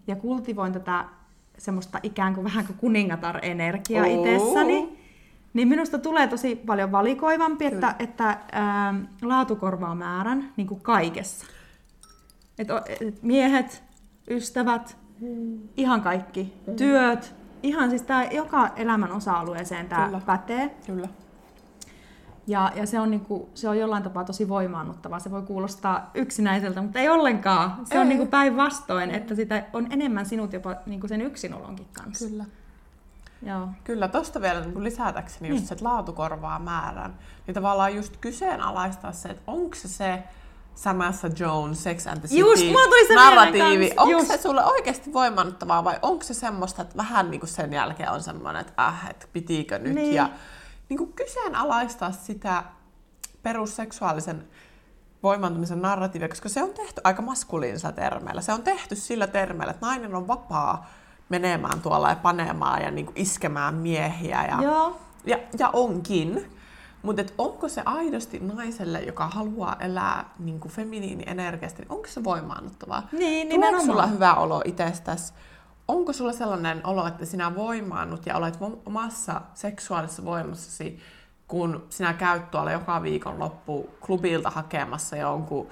[0.08, 1.06] Ja kultivoin tätä
[1.58, 4.24] semmoista ikään kuin vähän kuin kuningatar-energiaa Oo.
[4.24, 5.00] itsessäni,
[5.54, 11.46] niin minusta tulee tosi paljon valikoivampi, että, että ää, laatu korvaa määrän niin kuin kaikessa.
[12.60, 12.68] Et,
[13.02, 13.84] et miehet,
[14.30, 14.98] ystävät,
[15.78, 20.22] ihan kaikki, työt, ihan siis tää joka elämän osa-alueeseen tämä Kyllä.
[20.26, 20.76] pätee.
[20.86, 21.08] Kyllä.
[22.48, 25.20] Ja, ja se, on niinku, se on jollain tapaa tosi voimaannuttavaa.
[25.20, 27.76] Se voi kuulostaa yksinäiseltä, mutta ei ollenkaan.
[27.86, 28.02] Se Ei.
[28.02, 32.28] on niinku päinvastoin, että sitä on enemmän sinut jopa niinku sen yksinolonkin kanssa.
[32.30, 32.46] Kyllä.
[33.46, 33.68] Joo.
[33.84, 35.68] Kyllä, tosta vielä niin kuin lisätäkseni just Niin.
[35.68, 37.14] se, että laatu korvaa määrän.
[37.48, 40.24] Niin tavallaan just kyseenalaistaa se, että onko se se
[40.76, 46.00] Samantha Jones, Sex and the City Just, tuli narratiivi, onko se sulle oikeasti voimannuttavaa vai
[46.02, 49.80] onko se semmoista, että vähän niin kuin sen jälkeen on semmoinen, että äh, että pitikö
[49.80, 50.14] nyt Niin.
[50.14, 50.30] ja
[50.94, 52.64] niin kuin kyseenalaistaa sitä
[53.44, 54.48] perusseksuaalisen
[55.24, 58.42] voimaantumisen narratiivia, koska se on tehty aika maskuliinisella termeillä.
[58.42, 60.90] Se on tehty sillä termeillä, että nainen on vapaa
[61.30, 64.46] menemään tuolla ja panemaan ja niin kuin iskemään miehiä.
[64.46, 65.00] Ja, Joo.
[65.26, 66.52] ja, ja onkin.
[67.02, 73.08] Mutta onko se aidosti naiselle, joka haluaa elää niin kuin feminiinienergiasta, niin onko se voimaannuttavaa?
[73.12, 73.86] Niin, Tuleeko nimenomaan.
[73.86, 75.34] sulla hyvä olo itsestäsi?
[75.88, 81.00] Onko sulla sellainen olo, että sinä voimaannut ja olet omassa seksuaalisessa voimassasi,
[81.48, 85.70] kun sinä käyt tuolla joka viikon loppu klubilta hakemassa jonkun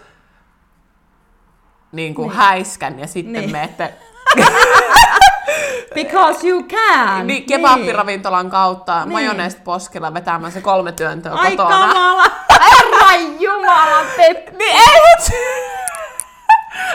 [1.91, 2.37] niin kuin Niin.
[2.37, 3.41] häiskän ja sitten Niin.
[3.41, 3.51] niin.
[3.51, 3.93] menette
[5.93, 7.27] Because you can!
[7.27, 9.11] niin, kebabbiravintolan kautta Niin.
[9.11, 11.69] majoneesta poskella vetämään se kolme työntöä Ai kotona.
[11.87, 12.23] kamala!
[12.71, 14.51] Herran jumala, Peppi!
[14.57, 15.80] Niin ei.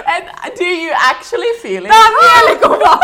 [0.07, 1.91] And do you actually feel it?
[1.91, 2.99] Tää on mielikuva!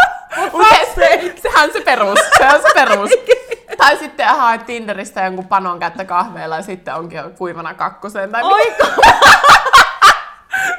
[0.94, 2.18] Se, sehän se perus.
[2.38, 3.10] Se on se perus.
[3.78, 8.32] tai sitten sitten haet Tinderistä jonkun panon kättä kahveilla ja sitten onkin jo kuivana kakkosen.
[8.32, 8.86] Tai Oiko?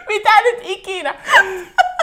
[0.10, 1.16] mitä nyt ikinä?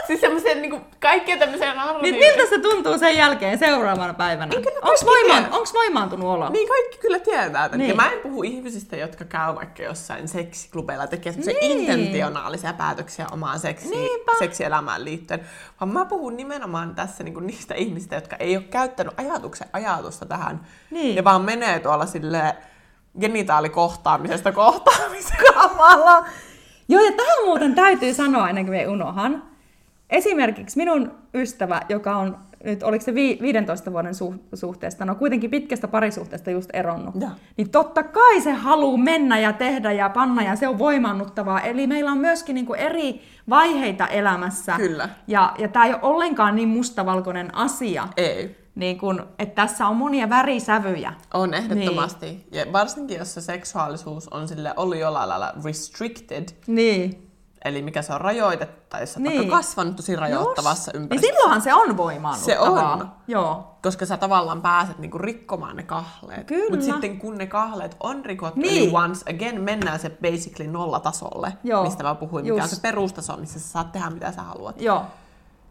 [0.07, 2.27] Siis semmoisia niinku, kaikkia tämmöisiä narratiivisia.
[2.27, 4.55] Niin miltä se tuntuu sen jälkeen seuraavana päivänä?
[4.55, 6.49] Ne Onko voimaan, onks voimaantunut olo?
[6.49, 7.77] Niin kaikki kyllä tietää tämän.
[7.79, 7.89] Niin.
[7.89, 11.79] Ja mä en puhu ihmisistä, jotka käy vaikka jossain seksiklubeilla tekee semmoisia Niin.
[11.79, 14.31] intentionaalisia päätöksiä omaan seksi, Niinpä.
[14.39, 15.45] seksielämään liittyen.
[15.81, 20.61] Vaan mä puhun nimenomaan tässä niinku niistä ihmisistä, jotka ei ole käyttänyt ajatuksen ajatusta tähän.
[20.91, 21.15] Niin.
[21.15, 22.55] Ja vaan menee tuolla sille
[23.19, 25.53] genitaalikohtaamisesta kohtaamiseen.
[25.53, 26.25] Kamala.
[26.87, 29.50] Joo, ja tähän muuten täytyy sanoa ennen kuin me unohan.
[30.11, 35.51] Esimerkiksi minun ystävä, joka on nyt, oliko se vi- 15 vuoden su- suhteesta, no kuitenkin
[35.51, 37.29] pitkästä parisuhteesta just eronnut, Joo.
[37.57, 41.61] niin totta kai se haluaa mennä ja tehdä ja panna ja se on voimaannuttavaa.
[41.61, 44.73] Eli meillä on myöskin niinku eri vaiheita elämässä.
[44.77, 45.09] Kyllä.
[45.27, 48.55] Ja, ja tämä ei ole ollenkaan niin mustavalkoinen asia, Ei.
[48.75, 51.13] niin kun, että tässä on monia värisävyjä.
[51.33, 52.25] On ehdottomasti.
[52.25, 52.43] Niin.
[52.51, 57.30] Ja varsinkin, jos se seksuaalisuus on sille ollut jollain lailla restricted, Niin.
[57.65, 58.59] Eli mikä se on oot
[59.17, 59.37] Niin.
[59.37, 61.33] vaikka kasvanut tosi rajoittavassa Niin ympäristössä.
[61.33, 62.95] silloinhan se on voimaannuttavaa.
[62.97, 63.11] Se on.
[63.27, 63.77] Joo.
[63.83, 66.47] Koska sä tavallaan pääset niinku rikkomaan ne kahleet.
[66.47, 66.69] Kyllä.
[66.69, 68.83] Mutta sitten kun ne kahleet on rikottu, Niin.
[68.83, 71.83] eli once again mennään se basically nollatasolle, Joo.
[71.83, 72.73] mistä mä puhuin, mikä on Just.
[72.75, 74.81] se perustaso, missä sä saat tehdä mitä sä haluat.
[74.81, 75.03] Joo.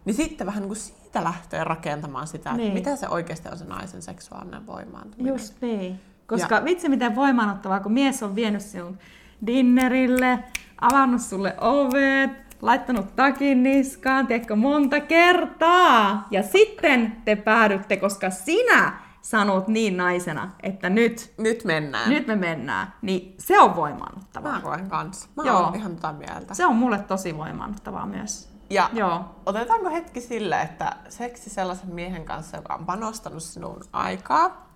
[0.04, 2.60] Niin sitten vähän niin siitä lähtee rakentamaan sitä, Niin.
[2.68, 5.32] että mitä se oikeasti on se naisen seksuaalinen voimaantuminen.
[5.34, 6.00] Just niin.
[6.26, 6.64] Koska ja.
[6.64, 8.98] vitsi miten voimaanottavaa, kun mies on vienyt sinun
[9.46, 10.38] dinnerille,
[10.80, 12.30] avannut sulle ovet,
[12.62, 16.26] laittanut takin niskaan, tiedätkö, monta kertaa.
[16.30, 22.10] Ja sitten te päädytte, koska sinä sanot niin naisena, että nyt, Nyt mennään.
[22.10, 22.94] nyt me mennään.
[23.02, 24.52] Niin se on voimaanottavaa.
[24.52, 25.28] Mä koen kanssa.
[25.36, 25.60] Mä Joo.
[25.60, 26.54] oon ihan tota mieltä.
[26.54, 28.50] Se on mulle tosi voimaanottavaa myös.
[28.70, 29.24] Ja Joo.
[29.46, 34.66] otetaanko hetki sille, että seksi sellaisen miehen kanssa, joka on panostanut sinun aikaa,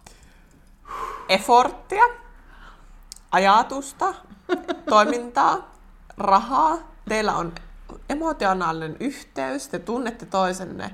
[1.29, 2.05] efforttia,
[3.33, 4.15] ajatusta,
[4.91, 5.74] toimintaa,
[6.19, 7.53] rahaa, teillä on
[8.11, 10.91] emotionaalinen yhteys, te tunnette toisenne,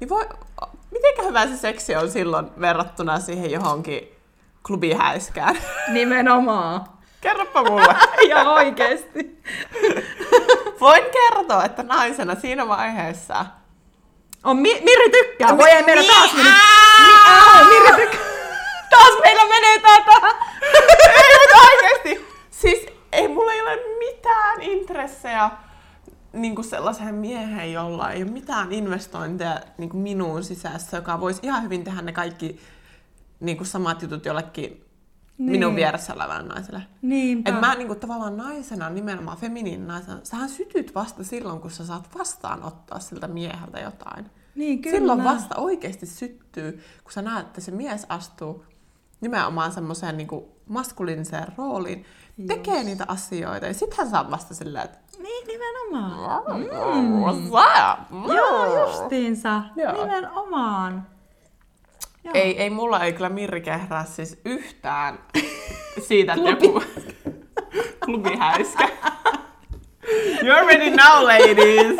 [0.00, 0.24] niin voi,
[0.90, 4.08] mitenkä hyvä se seksi on silloin verrattuna siihen johonkin
[4.66, 5.58] klubihäiskään?
[5.92, 6.84] Nimenomaan.
[7.20, 7.94] Kerropa mulle.
[8.28, 9.42] ja oikeesti.
[10.80, 13.46] Voin kertoa, että naisena siinä vaiheessa
[14.44, 15.58] On Mi- Mirri tykkää.
[15.58, 16.48] Voi ei meillä taas meni.
[17.68, 18.20] Mirri tykkää.
[18.90, 20.28] Taas meillä menee tätä.
[21.08, 22.28] ei, mutta oikeesti.
[22.50, 25.50] Siis ei mulla ei ole mitään intressejä
[26.32, 31.40] niin kuin sellaiseen mieheen, jolla ei ole mitään investointeja niin kuin minuun sisässä, joka voisi
[31.42, 32.60] ihan hyvin tehdä ne kaikki
[33.40, 34.84] niin kuin samat jutut jollekin
[35.38, 35.50] niin.
[35.50, 36.82] Minun vieressä olevalle naiselle.
[37.02, 37.50] Niinpä.
[37.50, 41.86] Et mä niin kuin, tavallaan naisena, nimenomaan feminiinin naisena, sähän sytyt vasta silloin, kun sä
[41.86, 44.26] saat vastaanottaa siltä mieheltä jotain.
[44.54, 44.98] Niin, kyllä.
[44.98, 46.72] Silloin vasta oikeasti syttyy,
[47.04, 48.64] kun sä näet, että se mies astuu
[49.20, 50.28] nimenomaan semmoiseen niin
[50.68, 52.04] maskuliiniseen rooliin,
[52.46, 56.42] tekee niitä asioita, ja sittenhän oot vasta silleen, että Niin, nimenomaan.
[56.50, 57.40] mm.
[58.10, 58.32] Mm.
[58.36, 59.62] Joo, justiinsa.
[59.76, 59.92] Joo.
[59.92, 61.06] Nimenomaan.
[62.24, 62.32] Joo.
[62.34, 65.18] Ei, ei mulla ei kyllä Mirri kehrää siis yhtään
[66.08, 66.66] siitä, että Klubi.
[66.66, 66.82] joku
[68.04, 68.88] klubihäiskä.
[70.42, 71.96] You're ready now, ladies!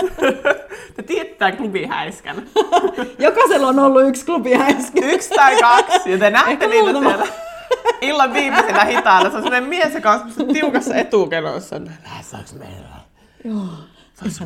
[0.96, 2.37] Te tiedätte tämän klubihäiskän.
[3.18, 5.05] Jokaisella on ollut yksi klubi äsken.
[5.05, 7.09] Yksi tai kaksi, ja te näette Ehkä niitä muutama.
[7.11, 7.27] siellä
[8.01, 9.31] illan viimeisellä hitaalla.
[9.31, 11.77] Se on sellainen mies, joka on tiukassa etukenossa.
[12.22, 12.88] Saaks meillä?
[13.44, 13.68] Joo.
[14.14, 14.42] Saaks?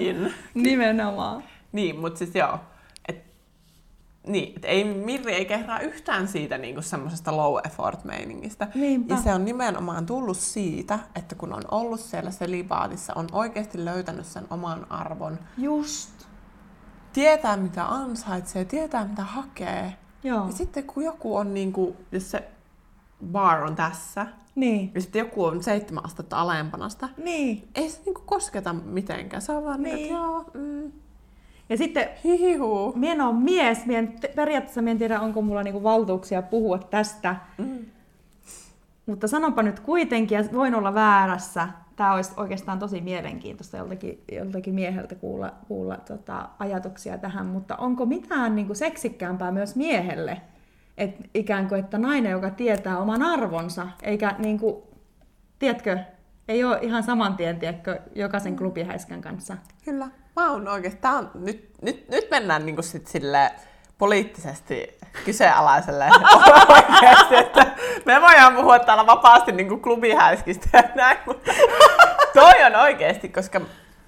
[0.00, 0.34] In.
[0.54, 1.42] Nimenomaan.
[1.72, 2.58] Niin, mutta siis joo.
[3.08, 3.24] Et,
[4.26, 8.68] niin, et ei, Mirri ei kehrää yhtään siitä niinku semmoisesta low effort meiningistä.
[8.74, 9.14] Niinpä.
[9.14, 14.26] Ja se on nimenomaan tullut siitä, että kun on ollut siellä selibaatissa, on oikeasti löytänyt
[14.26, 15.38] sen oman arvon.
[15.58, 16.10] Just.
[17.12, 19.96] Tietää mitä ansaitsee, tietää mitä hakee.
[20.24, 20.46] Joo.
[20.46, 22.48] Ja sitten kun joku on niinku, jos se
[23.32, 24.90] bar on tässä, Niin.
[24.94, 27.68] ja sitten joku on seitsemän astetta alempana sitä, Niin.
[27.74, 29.42] ei se niinku kosketa mitenkään.
[29.42, 30.10] Se on vaan niin, Niin.
[30.14, 30.92] joo, mm,
[31.68, 32.92] Ja sitten hihihu.
[32.96, 37.36] Mien on mies, mien, periaatteessa en tiedä, onko mulla niinku valtuuksia puhua tästä.
[37.58, 37.78] Mm.
[39.10, 44.74] Mutta sanonpa nyt kuitenkin, ja voin olla väärässä, tämä olisi oikeastaan tosi mielenkiintoista joltakin, joltakin
[44.74, 50.40] mieheltä kuulla, kuulla tota, ajatuksia tähän, mutta onko mitään niinku seksikkäämpää myös miehelle?
[50.98, 54.88] Et ikään kuin, että nainen, joka tietää oman arvonsa, eikä niinku,
[55.58, 55.98] tiedätkö,
[56.48, 59.56] ei ole ihan saman tien, tiedätkö, jokaisen klubihäiskän kanssa.
[59.84, 60.08] Kyllä.
[60.36, 63.50] Mä oon oikeesti, tää on, nyt, nyt, nyt mennään niinku sit sille
[64.00, 66.08] poliittisesti kyseenalaiselle
[66.76, 67.66] oikeasti, että
[68.06, 71.52] me voidaan puhua täällä vapaasti niinku klubihäiskistä ja näin, mutta
[72.34, 73.60] toi on oikeesti, koska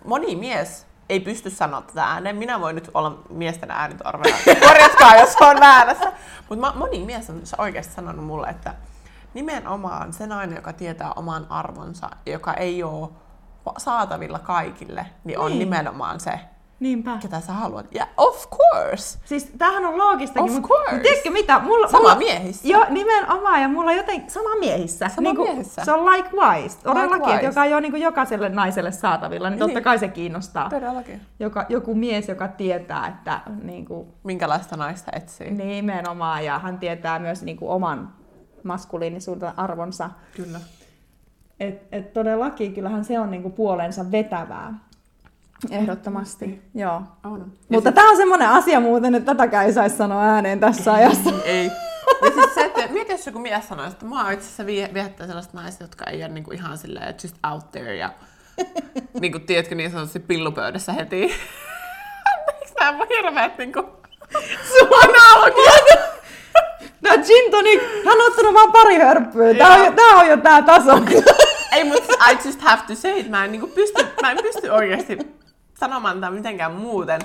[0.05, 2.36] moni mies ei pysty sanoa tätä ääneen.
[2.36, 4.36] Minä voin nyt olla miesten äänitorvena.
[4.68, 6.12] Korjatkaa, jos on väärässä.
[6.49, 8.74] Mutta moni mies on oikeasti sanonut mulle, että
[9.34, 13.09] nimenomaan se nainen, joka tietää oman arvonsa, joka ei ole
[13.78, 15.59] saatavilla kaikille, niin on Niin.
[15.59, 16.40] nimenomaan se,
[16.83, 17.18] Niinpä.
[17.22, 17.87] ketä sä haluat.
[17.95, 19.18] Ja of course!
[19.24, 20.93] Siis tämähän on loogistakin, Of mutta course.
[20.93, 21.59] mut tiedätkö mitä?
[21.59, 22.68] Mulla, Sama mulla, miehissä.
[22.68, 25.09] Joo, nimenomaan, ja mulla joten sama miehissä.
[25.09, 25.85] Sama miehissä.
[25.85, 26.78] Se on likewise.
[26.78, 29.85] Todellakin, että joka ei ole niin jokaiselle naiselle saatavilla, niin totta Niin.
[29.85, 30.70] kai se kiinnostaa.
[30.70, 31.20] Todellakin.
[31.41, 35.51] Joka, joku mies, joka tietää, että niin kuin, Minkälaista naista etsii.
[35.51, 38.12] nimenomaan, ja hän tietää myös niin kuin oman
[38.64, 40.11] maskuliinisuuden arvonsa.
[40.37, 40.61] Kyllä.
[41.61, 44.74] Et, et todellakin, kyllähän se on niin kuin puolensa vetävää.
[45.71, 47.03] Ehdottomasti, joo.
[47.25, 47.53] On.
[47.69, 51.31] Mutta tämä on semmoinen asia muuten, että tätäkään ei saisi sanoa ääneen tässä ajassa.
[51.45, 51.71] Ei.
[52.23, 55.27] Ja siis se, että mieti jos joku mies sanoo, että mua itse asiassa vie- viehättää
[55.27, 58.11] sellaiset naiset, jotka ei ole niinku ihan silleen just out there ja
[59.21, 61.23] niinku, tiedätkö niin sanotusti pillupöydässä heti.
[62.39, 63.81] Anteeksi, nämä on hirveät niinku
[65.03, 65.85] analogiat.
[67.03, 69.55] Tää gin tonic, hän on ottanut vaan pari hörppyä.
[69.55, 70.93] Tää on, jo, tää on jo tää taso.
[71.73, 74.69] Ei, mutta I just have to say, että mä en, niinku pysty, mä en pysty
[74.69, 75.19] oikeasti
[75.87, 77.20] sanomaan tätä mitenkään muuten.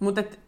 [0.00, 0.40] Mutta et,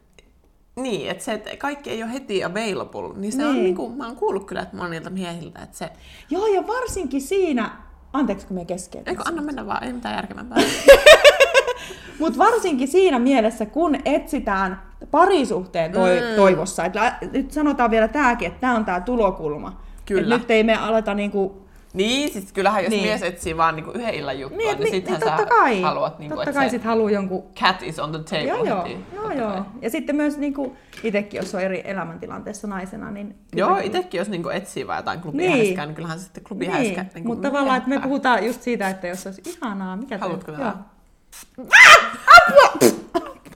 [0.76, 3.64] niin, että se, että kaikki ei ole heti available, niin se on Niin.
[3.64, 5.90] niinku, mä oon kuullut kyllä, että monilta miehiltä, että se,
[6.30, 7.70] Joo, ja varsinkin siinä,
[8.12, 9.09] anteeksi kun me keskeytin.
[9.11, 10.59] eikö anna mennä vaan, ei mitään järkevämpää.
[12.20, 16.36] Mutta varsinkin siinä mielessä, kun etsitään parisuhteen toi, Mm.
[16.36, 16.84] toivossa.
[16.84, 19.80] Et lä- nyt sanotaan vielä tääkin, että tämä on tämä tulokulma.
[20.07, 20.34] Kyllä.
[20.34, 21.66] Et nyt ei me aleta niinku...
[21.97, 23.03] Niin, siis kyllähän jos Niin.
[23.03, 25.80] mies etsii vaan niinku yhden illan juttua, niin, Niin, niin niin, sittenhän niin, sä kai.
[25.80, 27.44] haluat, niinku, totta että kai sit haluaa jonkun...
[27.61, 28.82] cat is on the table Joo, joo.
[28.82, 28.97] heti.
[29.14, 29.51] joo, joo.
[29.53, 29.62] kai.
[29.82, 33.36] Ja sitten myös niinku, itsekin, jos on eri elämäntilanteessa naisena, niin...
[33.55, 35.22] Joo, itsekin jos niinku etsii vaan jotain Niin.
[35.22, 38.88] klubihäiskää, niin kyllähän se sitten klubihäiskä Niin, niinku mutta tavallaan, että me puhutaan just siitä,
[38.88, 40.72] että jos olisi ihanaa, mikä toi- Haluatko tätä?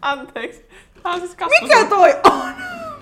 [0.03, 0.64] Anteeksi.
[1.03, 2.53] Tää on siis kasvu, Mikä toi on?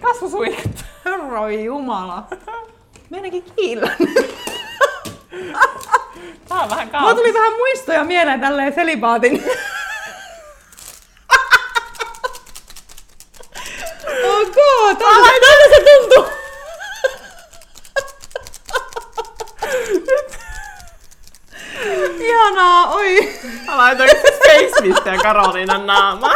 [0.03, 0.85] kasvusuihketta.
[1.05, 2.27] Herra jumala.
[3.11, 3.91] Meidänkin kiillä.
[6.49, 7.15] Tää on vähän Mulla kautta.
[7.15, 9.45] tuli vähän muistoja mieleen tälleen selibaatin.
[14.55, 16.27] God, tältä, tältä se tuntuu.
[22.21, 23.35] Ihanaa, oi.
[23.67, 26.35] Mä laitoin Face Mistä ja Karoliinan naamaa.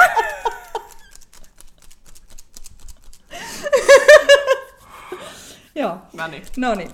[5.74, 6.42] Joo, No niin.
[6.56, 6.90] no niin.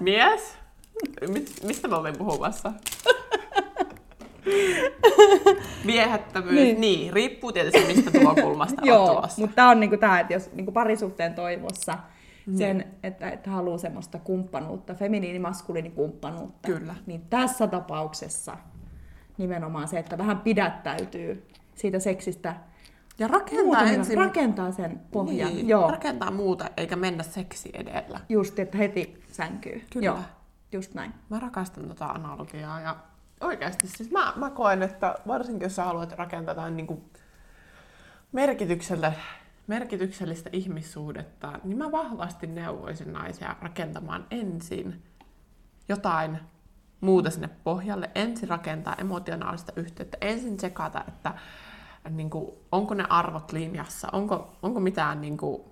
[0.00, 0.58] Mies?
[1.66, 2.72] Mistä mä olin puhumassa?
[5.86, 6.80] Viehättävyys, Niin.
[6.80, 7.00] niin.
[7.00, 9.40] niin, riippuu tietysti mistä tulokulmasta Joo, tulossa.
[9.40, 11.98] mutta tämä on niinku tää, että jos niinku parisuhteen toivossa
[12.58, 16.94] sen, että, että haluaa semmoista kumppanuutta, feminiini-maskuliinikumppanuutta, Kyllä.
[17.06, 18.56] niin tässä tapauksessa
[19.38, 22.54] nimenomaan se, että vähän pidättäytyy siitä seksistä
[23.18, 24.18] Ja rakentaa ensin...
[24.18, 25.54] rakentaa sen pohjan.
[25.54, 28.20] niin, Joo, rakentaa muuta, eikä mennä seksi edellä.
[28.28, 29.84] just, että heti sänkyy.
[29.92, 30.06] Kyllä.
[30.06, 30.18] Joo,
[30.72, 31.14] just näin.
[31.28, 32.96] Mä rakastan tota analogiaa ja
[33.40, 37.10] oikeasti siis mä, mä koen, että varsinkin jos sä haluat rakentaa jotain niin
[38.32, 39.12] merkityksellä,
[39.66, 45.02] merkityksellistä ihmissuhdetta, niin mä vahvasti neuvoisin naisia rakentamaan ensin
[45.88, 46.38] jotain
[47.00, 48.10] muuta sinne pohjalle.
[48.14, 50.18] Ensin rakentaa emotionaalista yhteyttä.
[50.20, 51.34] Ensin tsekata, että
[52.08, 55.62] niin kuin, onko ne arvot linjassa, onko, onko mitään, niin kuin,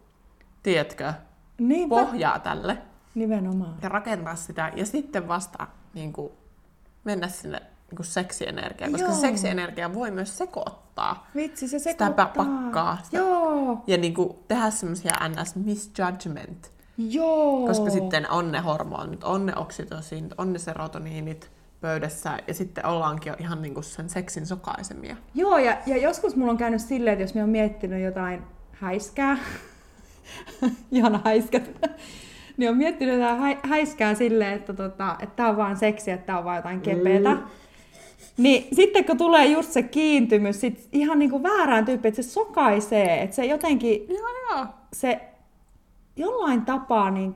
[0.62, 1.12] tiedätkö,
[1.58, 2.78] Niinpä, pohjaa tälle
[3.14, 3.74] nimenomaan.
[3.82, 6.32] ja rakentaa sitä ja sitten vasta niin kuin,
[7.04, 7.58] mennä sinne
[7.90, 9.14] niin kuin seksienergiaan, koska Joo.
[9.14, 12.26] se seksienergia voi myös sekoittaa Vitsi, se sitä sekoittaa.
[12.44, 12.98] pakkaa.
[13.02, 15.56] Sitä, Joo, ja niin kuin, tehdä semmoisia ns.
[15.56, 17.66] misjudgment, joo.
[17.66, 23.30] koska sitten on ne hormonit, on ne oksitosinit, on ne serotoniinit pöydässä ja sitten ollaankin
[23.30, 25.16] jo ihan niin kuin sen seksin sokaisemia.
[25.34, 29.38] Joo, ja, ja joskus mulla on käynyt silleen, että jos mä oon miettinyt jotain häiskää,
[30.92, 31.70] ihana häiskät,
[32.56, 36.26] niin on miettinyt jotain hä- häiskää silleen, että, tota, että tää on vaan seksiä, että
[36.26, 37.36] tää on vaan jotain kepeätä.
[38.36, 43.22] Niin sitten kun tulee just se kiintymys, sit ihan niinku väärään tyyppiin, että se sokaisee,
[43.22, 44.66] että se jotenkin, Joo, joo.
[44.92, 45.20] se
[46.16, 47.34] jollain tapaa niin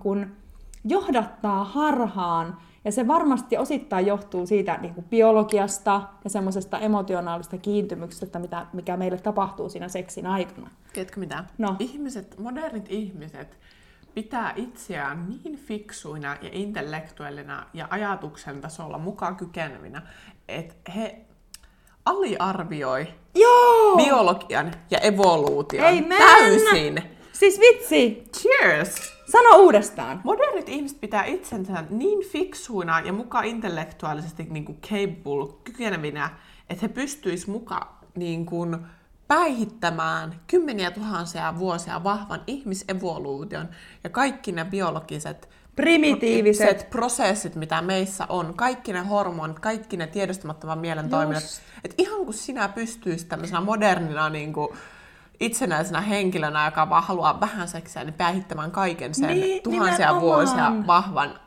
[0.85, 2.59] johdattaa harhaan,
[2.89, 8.97] ja se varmasti osittain johtuu siitä niin kuin biologiasta ja semmoisesta emotionaalista kiintymyksestä, mitä, mikä
[8.97, 10.71] meille tapahtuu siinä seksin aikana.
[10.93, 11.45] Tiedätkö mitä?
[11.59, 11.77] No.
[11.79, 13.59] Ihmiset, modernit ihmiset
[14.15, 20.03] pitää itseään niin fiksuina ja intellektuellina ja ajatuksen tasolla mukaan kykenevinä,
[20.49, 21.21] että he
[22.05, 23.97] aliarvioi Joo!
[23.97, 26.17] biologian ja evoluution Ei mennä!
[26.19, 27.03] täysin.
[27.33, 28.25] Siis vitsi!
[28.37, 29.18] Cheers!
[29.33, 30.21] Sano uudestaan.
[30.25, 36.31] Modernit ihmiset pitää itsensä niin fiksuina ja mukaan intellektuaalisesti niin kuin capable, kykenevinä,
[36.71, 38.77] että he pystyis muka niin kuin
[39.29, 43.69] päihittämään kymmeniä tuhansia vuosia vahvan ihmisevoluution
[44.05, 46.87] ja kaikki ne biologiset Primitiiviset.
[46.91, 51.63] prosessit, mitä meissä on, kaikki ne hormonit, kaikki ne tiedostamattoman mielen toiminnat.
[51.85, 54.69] Et ihan kun sinä pystyisit tämmöisenä modernina niin kuin
[55.41, 60.23] itsenäisenä henkilönä, joka vaan haluaa vähän seksiä, niin päihittämään kaiken sen Niin, tuhansia nimenomaan.
[60.23, 61.41] vuosia vahvan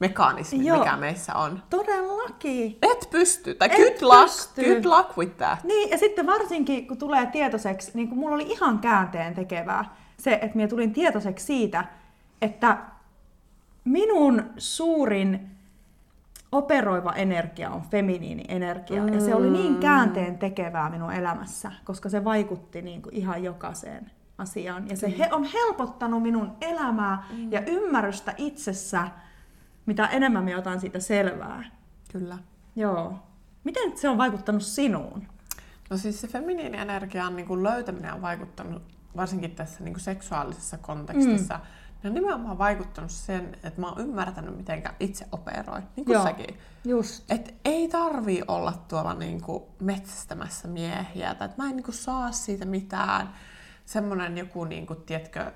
[0.00, 0.78] mekanismin, Joo.
[0.78, 1.62] mikä meissä on.
[1.70, 2.78] Todellakin.
[2.82, 4.62] Et pysty, tai Et good luck, pysty.
[4.64, 5.64] good luck with that.
[5.64, 10.32] Niin, ja sitten varsinkin kun tulee tietoiseksi, niin kuin mulla oli ihan käänteen tekevää se,
[10.42, 11.84] että minä tulin tietoiseksi siitä,
[12.42, 12.78] että
[13.84, 15.50] minun suurin
[16.52, 19.02] operoiva energia on feminiini energia.
[19.02, 19.12] Mm.
[19.12, 24.10] Ja se oli niin käänteen tekevää minun elämässä, koska se vaikutti niin kuin ihan jokaiseen
[24.38, 24.88] asiaan.
[24.88, 27.52] Ja se he on helpottanut minun elämää mm.
[27.52, 29.08] ja ymmärrystä itsessä,
[29.86, 31.64] mitä enemmän minä otan siitä selvää.
[32.12, 32.38] Kyllä.
[32.76, 33.18] Joo.
[33.64, 35.26] Miten se on vaikuttanut sinuun?
[35.90, 38.82] No siis se feminiinienergian niin kuin löytäminen on vaikuttanut,
[39.16, 41.60] varsinkin tässä niin kuin seksuaalisessa kontekstissa, mm.
[42.02, 46.22] Ne on nimenomaan vaikuttanut sen, että mä oon ymmärtänyt, miten itse operoin, niin kuin Joo.
[46.22, 46.58] säkin.
[46.84, 47.30] Just.
[47.30, 52.64] Et ei tarvii olla tuolla niinku metsästämässä miehiä, tai että mä en niinku saa siitä
[52.64, 53.32] mitään.
[53.84, 55.52] Semmoinen joku, niinku, tiedätkö,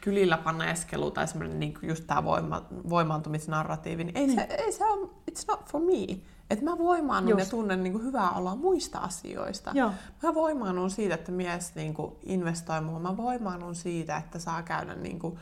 [0.00, 5.08] kylillä paneskelu tai semmoinen niinku just tää voima, voimaantumisnarratiivi, niin ei, se, ei se ole,
[5.30, 6.20] it's not for me.
[6.50, 9.70] Että mä voimaannun ja tunnen niinku hyvää olla muista asioista.
[9.74, 9.92] Joo.
[10.22, 12.98] Mä voimaannun siitä, että mies niinku investoi mua.
[12.98, 15.38] Mä voimaannun siitä, että saa käydä niinku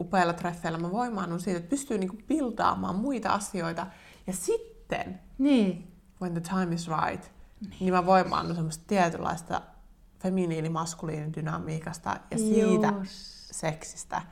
[0.00, 0.78] upeilla treffeillä.
[0.78, 3.86] Mä voimaannun siitä, että pystyy niinku piltaamaan muita asioita.
[4.26, 5.92] Ja sitten, Niin.
[6.22, 7.30] when the time is right,
[7.60, 9.60] niin, niin mä voimaannun semmoista tietynlaista
[10.22, 13.12] feminiini-maskuliinin dynamiikasta ja siitä Just.
[13.50, 14.22] seksistä.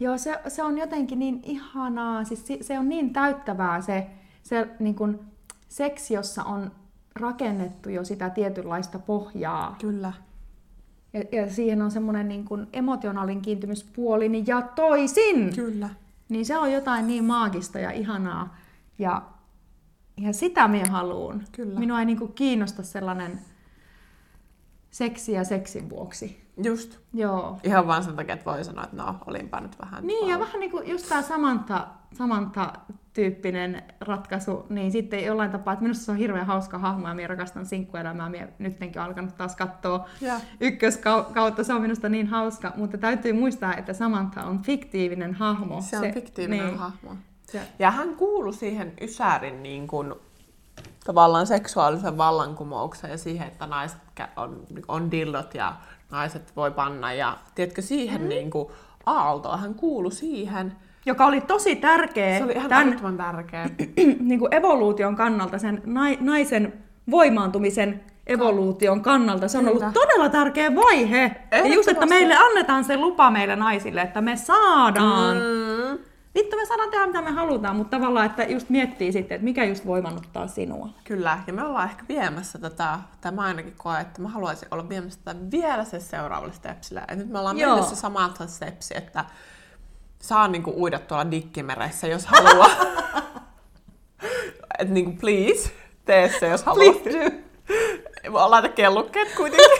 [0.00, 4.10] Joo, se, se on jotenkin niin ihanaa, siis si- se on niin täyttävää se,
[4.42, 5.20] se niin kuin
[5.70, 6.72] seksi, jossa on
[7.14, 9.76] rakennettu jo sitä tietynlaista pohjaa.
[9.80, 10.12] Kyllä.
[11.12, 15.54] Ja, ja siihen on semmoinen niin kuin emotionaalinen kiintymyspuoli niin ja toisin.
[15.54, 15.90] Kyllä.
[16.28, 18.56] Niin se on jotain niin maagista ja ihanaa.
[18.98, 19.22] Ja,
[20.16, 21.44] ja sitä minä haluan.
[21.52, 21.78] Kyllä.
[21.78, 23.40] Minua ei niin kuin kiinnosta sellainen
[24.90, 26.50] seksi ja seksin vuoksi.
[26.62, 26.98] Just.
[27.14, 27.58] Joo.
[27.64, 30.06] Ihan vaan sen takia, että voi sanoa, että no, olinpa nyt vähän...
[30.06, 35.82] Niin, ja vähän niin kuin just tämä Samantha, Samantha-tyyppinen ratkaisu, niin sitten jollain tapaa, että
[35.82, 38.28] minusta se on hirveän hauska hahmo ja minä rakastan sinkkuelämää.
[38.28, 40.40] Minä nyttenkin alkanut taas katsoa Ja.
[40.60, 45.80] ykköskautta, se on minusta niin hauska, mutta täytyy muistaa, että Samantha on fiktiivinen hahmo.
[45.80, 46.78] Se on fiktiivinen niin.
[46.78, 47.16] hahmo.
[47.42, 50.14] Se, Ja hän kuului siihen Ysärin niin kuin,
[51.04, 53.98] tavallaan seksuaalisen vallankumoukseen ja siihen, että naiset
[54.36, 55.74] on, on dillot ja
[56.10, 57.12] naiset voi panna.
[57.12, 58.28] Ja tiedätkö, siihen mm.
[58.28, 58.68] niin kuin,
[59.06, 60.72] aaltoon hän kuului siihen.
[61.06, 63.70] joka oli tosi tärkeä Se oli ihan tämän tärkeä.
[64.20, 66.72] niin kuin evoluution kannalta, sen nai, naisen
[67.10, 69.48] voimaantumisen evoluution kannalta.
[69.48, 69.78] Se on Kyllä.
[69.78, 71.36] ollut todella tärkeä vaihe.
[71.50, 75.36] Ja just, että meille annetaan se lupa meille naisille, että me saadaan.
[75.36, 76.09] Mm.
[76.34, 79.64] Vittu, me saadaan tehdä mitä me halutaan, mutta tavallaan, että just miettii sitten, että mikä
[79.64, 80.88] just voimannuttaa sinua.
[81.04, 84.88] Kyllä, ja me ollaan ehkä viemässä tätä, tai mä ainakin koen, että mä haluaisin olla
[84.88, 87.02] viemässä tätä vielä se seuraavalle stepsille.
[87.08, 87.70] Et nyt me ollaan Joo.
[87.74, 89.24] mennyt se samalta stepsi, että
[90.18, 92.70] saa niinku uida tuolla dikkimeressä, jos haluaa.
[94.78, 95.72] että niinku please,
[96.04, 96.96] tee se, jos haluat.
[98.32, 99.78] Mä laita kellukkeet kuitenkin.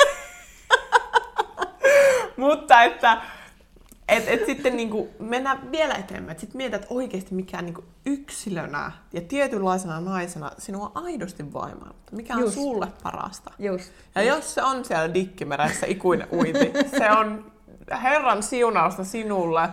[2.36, 3.20] Mutta että
[4.10, 6.40] et, et sitten niinku mennään vielä eteenpäin.
[6.40, 11.94] Sitten että oikeasti mikä niinku yksilönä ja tietynlaisena naisena sinua aidosti voimaa.
[12.12, 12.54] Mikä on Just.
[12.54, 13.50] sulle parasta.
[13.58, 13.92] Just.
[14.14, 17.52] Ja jos se on siellä dikkimerässä ikuinen uiti, se on
[18.02, 19.68] Herran siunausta sinulle.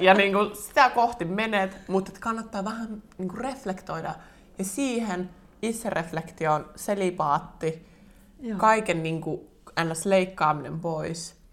[0.00, 4.14] Ja niin kuin sitä kohti menet, mutta että kannattaa vähän niin kuin reflektoida.
[4.58, 5.30] Ja siihen
[5.62, 7.86] itsereflektioon, selipaatti,
[8.40, 8.58] Joo.
[8.58, 9.40] kaiken niin kuin
[9.84, 10.06] ns.
[10.06, 11.43] leikkaaminen pois.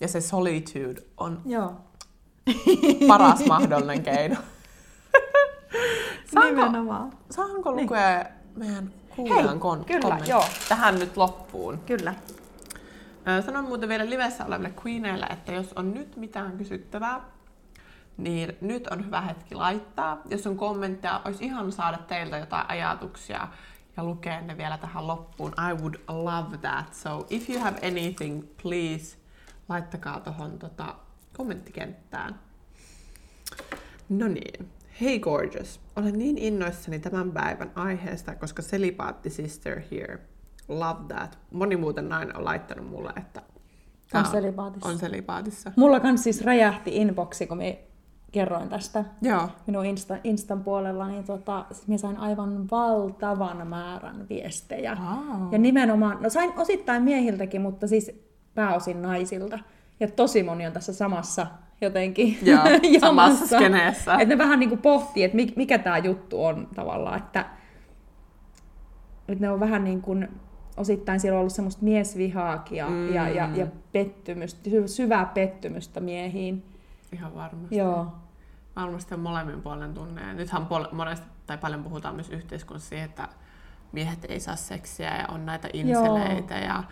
[0.00, 1.72] Ja se solitude on Joo.
[3.08, 4.36] paras mahdollinen keino.
[6.34, 7.12] Saanko, Nimenomaan.
[7.30, 8.24] saanko lukea
[8.56, 10.44] meidän kuulijan kon- kyllä, joo.
[10.68, 11.78] tähän nyt loppuun?
[11.86, 12.14] Kyllä.
[13.46, 17.20] Sanon muuten vielä livessä oleville queeneille, että jos on nyt mitään kysyttävää,
[18.16, 20.20] niin nyt on hyvä hetki laittaa.
[20.30, 23.48] Jos on kommentteja, olisi ihan saada teiltä jotain ajatuksia
[23.96, 25.52] ja lukea ne vielä tähän loppuun.
[25.70, 26.94] I would love that.
[26.94, 29.16] So if you have anything, please
[29.70, 30.94] laittakaa tuohon tota,
[31.36, 32.40] kommenttikenttään.
[34.08, 34.68] No niin.
[35.00, 35.80] Hei gorgeous.
[35.96, 40.18] Olen niin innoissani tämän päivän aiheesta, koska celibaatti sister here.
[40.68, 41.38] Love that.
[41.50, 43.42] Moni muuten nainen on laittanut mulle, että
[44.14, 44.88] On celibaatissa.
[44.88, 45.72] On celibaatissa.
[45.76, 47.84] Mulla kans siis räjähti inboxi, kun me
[48.32, 49.48] kerroin tästä Joo.
[49.66, 54.96] minun Insta, Instan puolella, niin tota, siis minä sain aivan valtavan määrän viestejä.
[55.00, 55.48] Aa.
[55.52, 59.58] Ja nimenomaan, no sain osittain miehiltäkin, mutta siis pääosin naisilta.
[60.00, 61.46] Ja tosi moni on tässä samassa
[61.80, 63.46] jotenkin Joo, samassa jamassa.
[63.56, 64.12] skeneessä.
[64.14, 67.40] Että ne vähän niin kuin pohtii, että mi- mikä tämä juttu on tavallaan, että,
[69.28, 70.28] että ne on vähän niin kuin,
[70.76, 73.14] osittain siellä on ollut semmoista miesvihaakin ja, mm.
[73.14, 76.64] ja, ja, ja pettymystä, sy- syvää pettymystä miehiin.
[77.12, 77.76] Ihan varmasti.
[77.76, 78.06] Joo.
[78.76, 80.22] Varmasti on molemmin puolen tunne.
[80.22, 83.28] Ja nythän pol- monesti tai paljon puhutaan myös yhteiskunnassa siihen, että
[83.92, 86.84] miehet ei saa seksiä ja on näitä inseleitä ja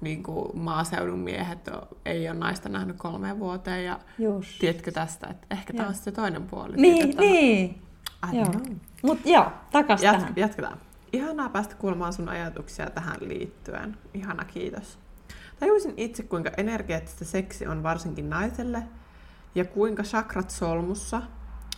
[0.00, 4.58] niin kuin maaseudun miehet on, ei ole naista nähnyt kolmeen vuoteen ja Just.
[4.58, 5.88] tiedätkö tästä, että ehkä tämä Joo.
[5.88, 6.76] on sitten toinen puoli.
[6.76, 7.82] Niin, siitä, että niin.
[8.32, 8.44] Joo.
[8.44, 8.76] don't know.
[9.02, 10.32] Mut joo, takas Jat- tähän.
[10.36, 10.78] jatketaan.
[11.12, 13.96] Ihanaa päästä kuulemaan sun ajatuksia tähän liittyen.
[14.14, 14.98] Ihana, kiitos.
[15.60, 18.82] Tajusin itse, kuinka energeettistä seksi on varsinkin naiselle
[19.54, 21.22] ja kuinka chakrat solmussa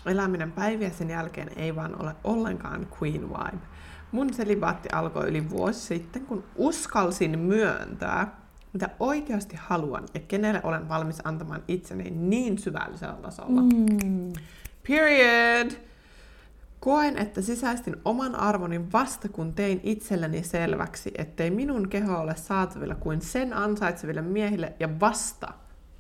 [0.07, 3.67] eläminen päiviä sen jälkeen ei vaan ole ollenkaan queen vibe.
[4.13, 8.41] Mun selibaatti alkoi yli vuosi sitten, kun uskalsin myöntää,
[8.73, 13.63] mitä oikeasti haluan ja kenelle olen valmis antamaan itseni niin syvällisellä tasolla.
[13.63, 14.33] Mm.
[14.89, 15.71] Period.
[16.81, 22.95] Koen, että sisäistin oman arvoni vasta kun tein itselleni selväksi, ettei minun keho ole saatavilla
[22.95, 25.53] kuin sen ansaitseville miehille ja vasta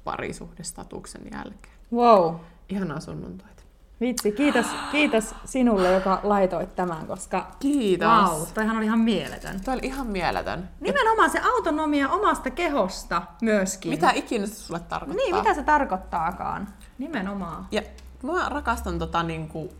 [0.04, 1.74] parisuhdestatuksen jälkeen.
[1.92, 2.34] Wow.
[2.68, 3.55] Ihanaa sunnuntaita.
[4.00, 8.08] Vitsi, kiitos, kiitos sinulle, joka laitoit tämän, koska Kiitos.
[8.08, 9.60] wow, toihan oli ihan mieletön.
[9.64, 10.68] Tuo oli ihan mieletön.
[10.80, 13.90] Nimenomaan se autonomia omasta kehosta myöskin.
[13.90, 15.24] Mitä ikinä se sulle tarkoittaa?
[15.24, 16.68] Niin, mitä se tarkoittaakaan?
[16.98, 17.66] Nimenomaan.
[17.70, 17.82] Ja
[18.22, 19.72] mä rakastan tota niinku,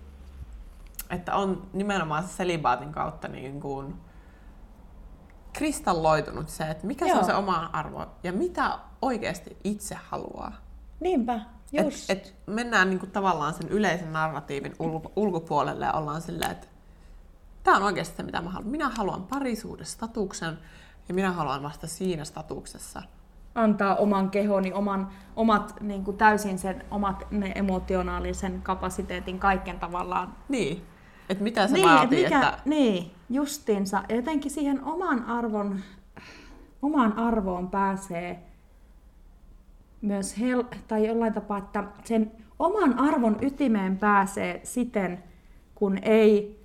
[1.10, 3.94] että on nimenomaan se selibaatin kautta niin kuin
[5.52, 7.18] kristalloitunut se, että mikä se Joo.
[7.18, 10.52] on se oma arvo ja mitä oikeasti itse haluaa.
[11.00, 11.40] Niinpä,
[11.72, 12.10] just.
[12.10, 16.66] et mennään niinku tavallaan sen yleisen narratiivin ulko, ulkopuolelle ja ollaan silleen, että
[17.62, 18.70] tämä on oikeasti se, mitä mä haluan.
[18.70, 20.58] Minä haluan parisuudestatuksen
[21.08, 23.02] ja minä haluan vasta siinä statuksessa.
[23.54, 30.34] antaa oman kehoni, oman, omat niin kuin täysin sen omat ne emotionaalisen kapasiteetin kaiken tavallaan.
[30.48, 30.82] Niin.
[31.28, 32.58] Että mitä se niin, vaatii, et mikä, että...
[32.64, 34.02] niin, justiinsa.
[34.08, 35.80] Ja jotenkin siihen oman arvon,
[36.82, 38.45] omaan arvoon pääsee
[40.02, 45.22] myös hel- tai jollain tapaa, että sen oman arvon ytimeen pääsee siten,
[45.74, 46.60] kun ei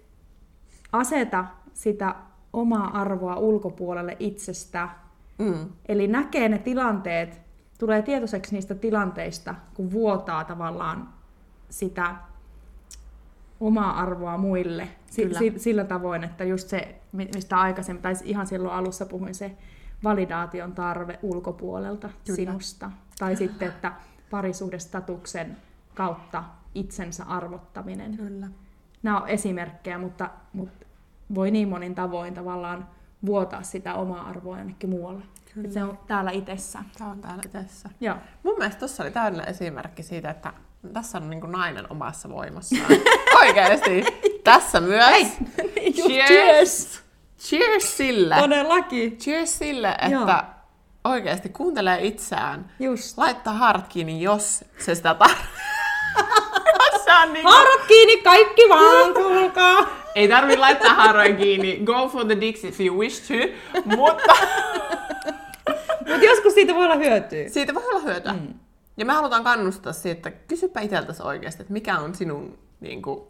[0.92, 2.16] aseta sitä
[2.54, 4.90] omaa arvoa ulkopuolelle itsestä,
[5.38, 5.70] Mm.
[5.88, 7.42] Eli näkee ne tilanteet,
[7.80, 11.10] tulee tietoiseksi niistä tilanteista, kun vuotaa tavallaan
[11.70, 12.16] sitä
[13.60, 14.88] omaa arvoa muille.
[15.16, 15.40] Kyllä.
[15.40, 19.56] si- sillä tavoin, että just se, mi- mistä aikaisemmin, tai ihan silloin alussa puhuin, se
[20.04, 22.36] validaation tarve ulkopuolelta Kyllä.
[22.36, 22.92] sinusta.
[23.22, 23.92] Tai sitten, että
[24.30, 25.58] parisuhdestatuksen
[25.94, 26.44] kautta
[26.76, 28.18] itsensä arvottaminen.
[28.18, 28.48] Kyllä.
[29.04, 30.86] Nämä on esimerkkejä, mutta, mutta
[31.36, 32.88] voi niin monin tavoin tavallaan
[33.26, 35.24] vuotaa sitä omaa arvoa jonnekin muualle.
[35.54, 35.70] Kyllä.
[35.70, 36.80] Se on täällä itsessä.
[36.98, 37.90] Tämä on täällä tässä.
[38.00, 38.16] Joo.
[38.44, 40.54] Mun mielestä tuossa oli täydellinen esimerkki siitä, että
[40.94, 42.92] tässä on niin nainen omassa voimassaan.
[43.42, 44.06] Oikeesti.
[44.44, 45.06] Tässä myös.
[45.06, 45.28] Ei,
[45.86, 46.28] just Cheers.
[46.28, 47.04] cheers.
[47.40, 48.36] Cheers sille.
[48.36, 49.18] Todellakin.
[49.18, 50.26] Cheers sille, Joo.
[51.04, 52.72] Oikeasti kuuntelee itseään.
[52.80, 53.18] Just.
[53.18, 55.46] Laittaa haarat kiinni, jos se sitä tarvitsee.
[57.34, 59.88] niin Haarat kiinni, kaikki vaan, kuulkaa.
[60.16, 61.78] Ei tarvi laittaa haaroja kiinni.
[61.84, 63.34] Go for the dicks if you wish to.
[63.86, 64.34] Mutta
[66.10, 67.50] Mutta joskus siitä voi olla hyötyä.
[67.50, 68.34] siitä voi olla hyötyä.
[68.34, 68.54] Mm.
[68.98, 73.22] Ja me halutaan kannustaa siitä, että kysypä itseltäsi oikeasti, että mikä on sinun, niin kuin,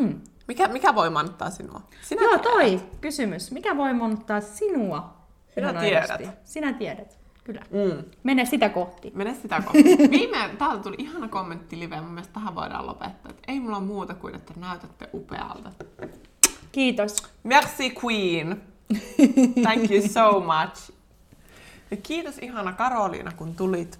[0.00, 0.20] Mm.
[0.48, 1.80] mikä, mikä voi mannuttaa sinua.
[2.02, 3.50] Sinä Joo, toi kysymys.
[3.50, 5.19] Mikä voi monuttaa sinua?
[5.54, 6.20] Sinä tiedät.
[6.44, 7.60] Sinä tiedät, kyllä.
[7.70, 8.04] Mm.
[8.22, 9.12] Mene sitä kohti.
[9.14, 9.84] Mene sitä kohti.
[10.10, 13.30] Viime, täältä tuli ihana kommentti live, mun mielestä tähän voidaan lopettaa.
[13.30, 15.70] Että ei mulla muuta kuin, että näytätte upealta.
[16.72, 17.16] Kiitos.
[17.42, 18.62] Merci Queen.
[19.62, 20.92] Thank you so much.
[21.90, 23.98] Ja kiitos ihana Karoliina, kun tulit.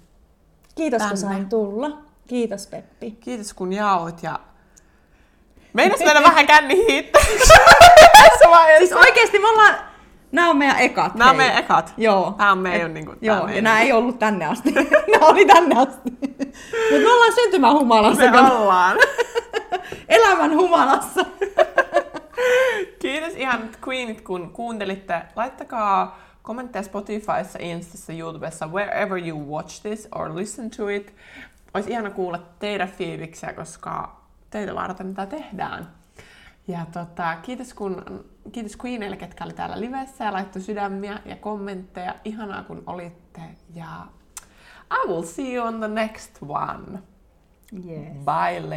[0.75, 1.09] Kiitos, Tänne.
[1.09, 1.97] kun sain tulla.
[2.27, 3.11] Kiitos, Peppi.
[3.11, 4.39] Kiitos kun jaoit ja...
[5.73, 6.75] Meinas mennä vähän känni
[8.51, 8.77] vaiheessa.
[8.77, 9.90] Siis oikeesti me ollaan...
[10.31, 11.15] Nämä on meidän ekat.
[11.15, 11.93] Nämä on meidän ekat.
[11.97, 12.35] Joo.
[12.37, 13.11] Tää on meidän niinku...
[13.11, 14.71] tää Joo, on ja nämä ei ollut tänne asti.
[15.11, 16.11] nämä oli tänne asti.
[16.21, 18.23] Mutta me ollaan syntymähumalassa.
[18.23, 18.61] Me kato.
[18.61, 18.97] ollaan.
[20.09, 21.25] Elämän humalassa.
[23.01, 25.21] Kiitos ihan Queenit, kun kuuntelitte.
[25.35, 31.15] Laittakaa kommentteja Spotifyssa, Instassa, YouTubessa, wherever you watch this or listen to it.
[31.73, 36.00] Olisi ihana kuulla teidän fiiliksiä, koska teitä varten tätä tehdään.
[36.71, 42.15] Ja tota, kiitos, kun, kiitos Queenille, ketkä oli täällä livessä ja laittoi sydämiä ja kommentteja.
[42.25, 43.41] Ihanaa, kun olitte.
[43.73, 44.07] Ja
[44.93, 46.99] I will see you on the next one.
[47.73, 48.13] Yes.
[48.25, 48.67] Bye,